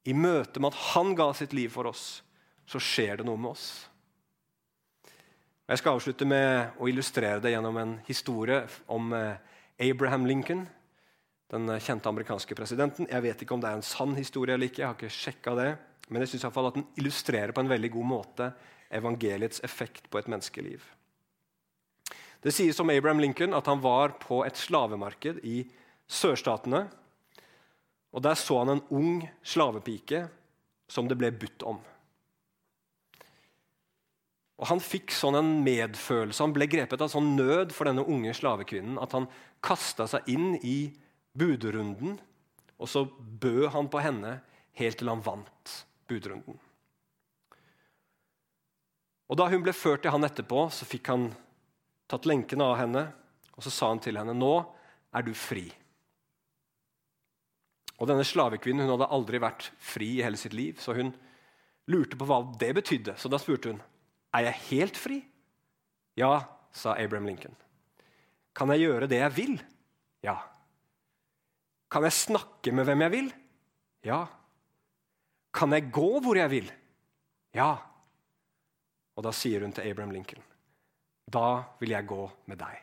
I 0.08 0.14
møte 0.18 0.58
med 0.58 0.72
at 0.72 0.80
han 0.96 1.12
ga 1.14 1.28
sitt 1.36 1.52
liv 1.54 1.70
for 1.70 1.86
oss, 1.92 2.22
så 2.66 2.80
skjer 2.82 3.20
det 3.20 3.26
noe 3.28 3.38
med 3.38 3.52
oss. 3.52 3.66
Jeg 5.68 5.78
skal 5.78 5.96
avslutte 5.96 6.26
med 6.26 6.80
å 6.82 6.88
illustrere 6.90 7.40
det 7.40 7.52
gjennom 7.52 7.76
en 7.78 7.92
historie 8.08 8.64
om 8.92 9.12
eh, 9.14 9.38
Abraham 9.86 10.26
Lincoln, 10.26 10.66
den 11.52 11.68
kjente 11.84 12.10
amerikanske 12.10 12.56
presidenten. 12.56 13.06
Jeg 13.12 13.24
vet 13.24 13.44
ikke 13.44 13.54
om 13.54 13.62
det 13.62 13.70
er 13.70 13.78
en 13.78 13.86
sann 13.86 14.16
historie 14.16 14.56
eller 14.56 14.72
ikke, 14.72 14.82
jeg 14.82 14.88
har 14.88 14.98
ikke 14.98 15.12
det, 15.60 15.70
men 16.08 16.24
jeg 16.24 16.32
fall 16.52 16.68
at 16.72 16.76
den 16.80 16.88
illustrerer 16.98 17.54
på 17.54 17.62
en 17.62 17.70
veldig 17.70 17.92
god 17.94 18.08
måte 18.08 18.48
evangeliets 18.92 19.62
effekt 19.64 20.10
på 20.10 20.20
et 20.20 20.28
menneskeliv. 20.30 20.84
Det 22.42 22.50
sies 22.54 22.78
om 22.82 22.90
Abraham 22.90 23.20
Lincoln 23.22 23.54
at 23.54 23.68
han 23.70 23.80
var 23.82 24.16
på 24.22 24.42
et 24.46 24.58
slavemarked 24.58 25.40
i 25.46 25.62
sørstatene. 26.10 26.88
og 28.12 28.22
Der 28.22 28.34
så 28.34 28.58
han 28.58 28.76
en 28.76 28.86
ung 28.90 29.28
slavepike 29.42 30.26
som 30.90 31.08
det 31.08 31.18
ble 31.18 31.30
budt 31.30 31.62
om. 31.62 31.78
Og 34.62 34.68
Han 34.68 34.82
fikk 34.82 35.10
sånn 35.10 35.34
en 35.34 35.52
medfølelse, 35.64 36.42
han 36.44 36.52
ble 36.54 36.68
grepet 36.70 37.00
av 37.02 37.10
sånn 37.10 37.32
nød 37.34 37.72
for 37.74 37.88
denne 37.88 38.04
unge 38.06 38.30
slavekvinnen 38.36 39.00
at 39.02 39.14
han 39.16 39.26
kasta 39.64 40.06
seg 40.06 40.28
inn 40.30 40.54
i 40.62 40.92
budrunden, 41.34 42.20
og 42.78 42.90
så 42.90 43.02
bød 43.16 43.72
han 43.74 43.88
på 43.90 44.02
henne 44.04 44.36
helt 44.78 45.00
til 45.00 45.10
han 45.10 45.24
vant 45.24 45.74
budrunden. 46.10 46.60
Og 49.32 49.38
Da 49.40 49.48
hun 49.48 49.62
ble 49.64 49.72
ført 49.72 50.02
til 50.04 50.12
han 50.12 50.26
etterpå, 50.28 50.66
så 50.68 50.84
fikk 50.84 51.08
han 51.08 51.30
tatt 52.10 52.26
lenkene 52.28 52.66
av 52.68 52.76
henne. 52.82 53.04
Og 53.56 53.64
så 53.64 53.70
sa 53.72 53.88
han 53.88 54.00
til 54.04 54.18
henne, 54.20 54.34
'Nå 54.36 54.66
er 55.14 55.22
du 55.22 55.32
fri'. 55.32 55.72
Og 57.98 58.08
denne 58.08 58.26
slavekvinnen 58.26 58.84
hun 58.84 58.98
hadde 58.98 59.10
aldri 59.14 59.38
vært 59.38 59.70
fri 59.78 60.18
i 60.18 60.22
hele 60.22 60.36
sitt 60.36 60.52
liv, 60.52 60.76
så 60.76 60.92
hun 60.94 61.14
lurte 61.88 62.18
på 62.18 62.26
hva 62.26 62.42
det 62.58 62.74
betydde. 62.74 63.16
Så 63.16 63.30
da 63.30 63.38
spurte 63.38 63.70
hun 63.70 63.80
er 64.34 64.48
jeg 64.48 64.60
helt 64.70 64.96
fri. 64.96 65.24
Ja, 66.16 66.44
sa 66.72 66.94
Abraham 66.96 67.26
Lincoln. 67.26 67.56
Kan 68.54 68.68
jeg 68.68 68.80
gjøre 68.80 69.08
det 69.08 69.20
jeg 69.20 69.36
vil? 69.36 69.62
Ja. 70.22 70.36
Kan 71.90 72.02
jeg 72.02 72.12
snakke 72.12 72.72
med 72.72 72.84
hvem 72.84 73.00
jeg 73.00 73.10
vil? 73.10 73.32
Ja. 74.04 74.26
Kan 75.52 75.72
jeg 75.72 75.90
gå 75.92 76.20
hvor 76.20 76.36
jeg 76.36 76.50
vil? 76.50 76.72
Ja. 77.54 77.91
Og 79.16 79.26
da 79.26 79.32
sier 79.36 79.64
hun 79.64 79.74
til 79.74 79.88
Abraham 79.88 80.14
Lincoln, 80.14 80.42
da 81.32 81.62
vil 81.80 81.94
jeg 81.94 82.08
gå 82.08 82.22
med 82.50 82.60
deg. 82.60 82.78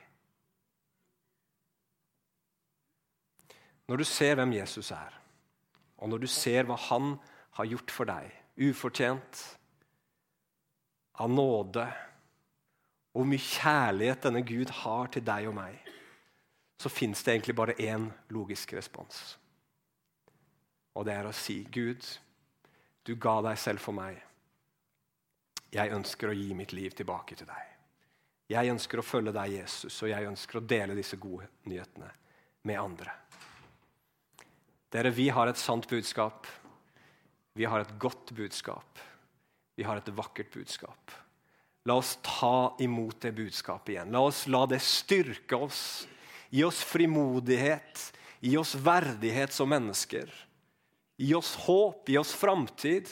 Når 3.90 3.98
du 3.98 4.06
ser 4.06 4.36
hvem 4.38 4.54
Jesus 4.54 4.92
er, 4.94 5.16
og 5.98 6.10
når 6.10 6.22
du 6.22 6.28
ser 6.30 6.68
hva 6.70 6.78
han 6.90 7.16
har 7.58 7.68
gjort 7.72 7.92
for 7.92 8.10
deg, 8.10 8.30
ufortjent, 8.70 9.42
av 11.20 11.32
nåde, 11.32 11.84
og 13.10 13.20
hvor 13.20 13.28
mye 13.28 13.44
kjærlighet 13.44 14.24
denne 14.24 14.44
Gud 14.48 14.72
har 14.84 15.10
til 15.12 15.26
deg 15.26 15.50
og 15.50 15.58
meg, 15.58 15.82
så 16.80 16.92
fins 16.94 17.24
det 17.24 17.34
egentlig 17.34 17.58
bare 17.58 17.76
én 17.82 18.06
logisk 18.32 18.74
respons. 18.78 19.36
Og 20.96 21.06
det 21.06 21.14
er 21.14 21.28
å 21.28 21.36
si, 21.36 21.64
'Gud, 21.66 22.06
du 23.04 23.16
ga 23.16 23.42
deg 23.42 23.58
selv 23.58 23.80
for 23.84 23.92
meg. 23.92 24.22
Jeg 25.74 25.94
ønsker 25.94 26.32
å 26.32 26.38
gi 26.38 26.54
mitt 26.58 26.74
liv 26.74 26.96
tilbake 26.98 27.36
til 27.36 27.50
deg.' 27.50 27.76
Jeg 28.50 28.72
ønsker 28.72 28.98
å 28.98 29.06
følge 29.06 29.30
deg, 29.36 29.60
Jesus, 29.60 29.94
og 30.02 30.10
jeg 30.10 30.26
ønsker 30.26 30.58
å 30.58 30.66
dele 30.66 30.96
disse 30.98 31.20
gode 31.22 31.46
nyhetene 31.70 32.08
med 32.66 32.80
andre. 32.82 33.14
Dere, 34.90 35.12
vi 35.14 35.28
har 35.30 35.52
et 35.52 35.62
sant 35.62 35.86
budskap. 35.86 36.48
Vi 37.54 37.68
har 37.70 37.84
et 37.84 37.92
godt 38.02 38.34
budskap. 38.34 38.98
Vi 39.78 39.86
har 39.86 40.02
et 40.02 40.10
vakkert 40.18 40.50
budskap. 40.50 41.14
La 41.86 42.00
oss 42.02 42.18
ta 42.26 42.74
imot 42.82 43.22
det 43.22 43.36
budskapet 43.38 43.94
igjen. 43.94 44.12
La 44.12 44.26
oss 44.26 44.48
la 44.50 44.66
det 44.66 44.82
styrke 44.82 45.62
oss. 45.70 46.08
Gi 46.50 46.66
oss 46.66 46.82
frimodighet. 46.84 48.02
Gi 48.42 48.58
oss 48.58 48.74
verdighet 48.76 49.54
som 49.54 49.70
mennesker. 49.70 50.34
Gi 51.20 51.34
oss 51.36 51.54
håp, 51.68 52.10
gi 52.10 52.18
oss 52.18 52.34
framtid, 52.34 53.10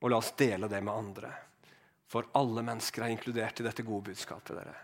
og 0.00 0.12
la 0.12 0.20
oss 0.22 0.32
dele 0.38 0.68
det 0.70 0.80
med 0.80 0.94
andre. 0.94 1.32
For 2.12 2.28
alle 2.36 2.64
mennesker 2.66 3.06
er 3.06 3.14
inkludert 3.14 3.60
i 3.60 3.64
dette 3.64 3.84
gode 3.86 4.10
budskapet. 4.10 4.56
dere. 4.58 4.74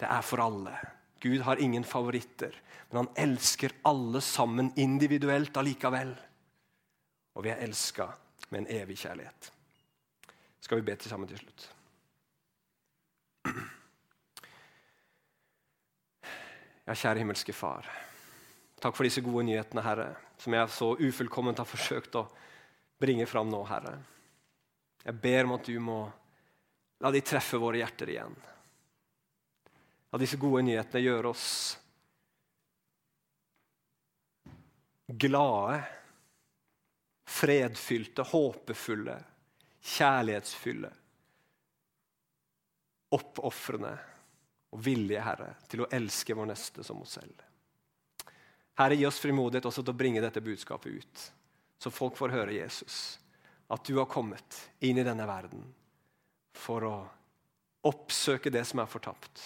Det 0.00 0.08
er 0.08 0.22
for 0.24 0.40
alle. 0.40 0.72
Gud 1.20 1.40
har 1.44 1.60
ingen 1.60 1.84
favoritter, 1.84 2.54
men 2.90 3.04
han 3.04 3.14
elsker 3.16 3.72
alle 3.84 4.20
sammen 4.20 4.72
individuelt 4.76 5.56
allikevel. 5.56 6.14
Og 7.34 7.44
vi 7.44 7.52
er 7.52 7.62
elska 7.64 8.08
med 8.48 8.62
en 8.62 8.70
evig 8.80 8.98
kjærlighet. 8.98 9.50
Skal 10.60 10.80
vi 10.80 10.86
be 10.88 10.96
til 10.96 11.10
sammen 11.10 11.28
til 11.28 11.38
slutt? 11.38 11.68
Ja, 16.84 16.92
kjære 16.92 17.22
himmelske 17.22 17.52
Far. 17.56 17.86
Takk 18.80 18.96
for 18.96 19.08
disse 19.08 19.22
gode 19.24 19.46
nyhetene, 19.48 19.80
Herre, 19.84 20.10
som 20.36 20.52
jeg 20.52 20.68
så 20.68 20.90
ufullkomment 21.00 21.60
har 21.60 21.68
forsøkt 21.68 22.18
å 22.20 22.26
bringe 23.00 23.24
fram 23.28 23.48
nå, 23.48 23.62
Herre. 23.64 23.94
Jeg 25.04 25.16
ber 25.22 25.48
om 25.48 25.54
at 25.56 25.64
du 25.64 25.78
må 25.80 25.98
la 26.98 27.10
de 27.10 27.20
treffe 27.20 27.58
våre 27.58 27.80
hjerter 27.80 28.12
igjen. 28.14 28.36
La 30.14 30.20
disse 30.20 30.38
gode 30.38 30.62
nyhetene 30.62 31.02
gjøre 31.02 31.32
oss 31.34 31.48
glade, 35.06 35.82
fredfylte, 37.24 38.22
håpefulle, 38.22 39.16
kjærlighetsfulle, 39.84 40.90
oppofrende 43.14 43.92
og 44.74 44.80
villige, 44.82 45.22
Herre, 45.22 45.52
til 45.70 45.84
å 45.84 45.90
elske 45.92 46.34
vår 46.34 46.50
neste 46.50 46.86
som 46.86 47.02
oss 47.04 47.18
selv. 47.18 47.44
Herre, 48.78 48.96
gi 48.98 49.06
oss 49.06 49.20
frimodighet 49.22 49.68
også 49.68 49.84
til 49.84 49.94
å 49.94 49.98
bringe 49.98 50.22
dette 50.24 50.42
budskapet 50.42 50.98
ut, 50.98 51.28
så 51.78 51.92
folk 51.94 52.16
får 52.18 52.34
høre 52.34 52.56
Jesus. 52.56 53.18
At 53.70 53.84
du 53.86 53.98
har 54.00 54.10
kommet 54.10 54.58
inn 54.84 54.98
i 54.98 55.06
denne 55.06 55.26
verden 55.28 55.62
for 56.54 56.86
å 56.86 56.96
oppsøke 57.84 58.50
det 58.50 58.64
som 58.64 58.80
er 58.80 58.90
fortapt 58.90 59.42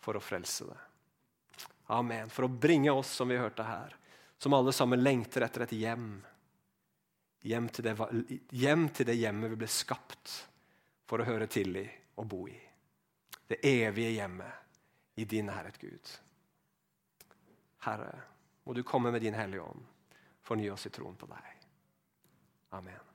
for 0.00 0.18
å 0.18 0.22
frelse 0.22 0.66
det. 0.68 0.78
Amen. 1.94 2.30
For 2.30 2.46
å 2.46 2.52
bringe 2.52 2.92
oss, 2.92 3.10
som 3.18 3.28
vi 3.28 3.38
hørte 3.40 3.66
her, 3.66 3.96
som 4.38 4.54
alle 4.54 4.72
sammen 4.72 5.02
lengter 5.02 5.44
etter 5.46 5.66
et 5.66 5.74
hjem. 5.78 6.12
Hjem 7.42 7.68
til 7.72 7.88
det, 7.88 7.94
hjem 8.52 8.88
til 8.94 9.08
det 9.08 9.16
hjemmet 9.18 9.54
vi 9.54 9.60
ble 9.62 9.70
skapt 9.70 10.34
for 11.08 11.20
å 11.20 11.26
høre 11.26 11.48
til 11.50 11.80
i 11.80 11.86
og 12.20 12.28
bo 12.30 12.44
i. 12.48 12.56
Det 13.50 13.58
evige 13.66 14.14
hjemmet 14.14 15.18
i 15.20 15.26
din 15.26 15.48
nærhet, 15.50 15.80
Gud. 15.80 16.12
Herre, 17.84 18.12
må 18.64 18.76
du 18.76 18.84
komme 18.86 19.10
med 19.10 19.24
din 19.24 19.34
Hellige 19.34 19.64
Ånd. 19.66 19.86
Forny 20.46 20.70
oss 20.70 20.86
i 20.86 20.94
troen 20.94 21.16
på 21.18 21.28
deg. 21.30 21.54
Amen. 22.76 23.09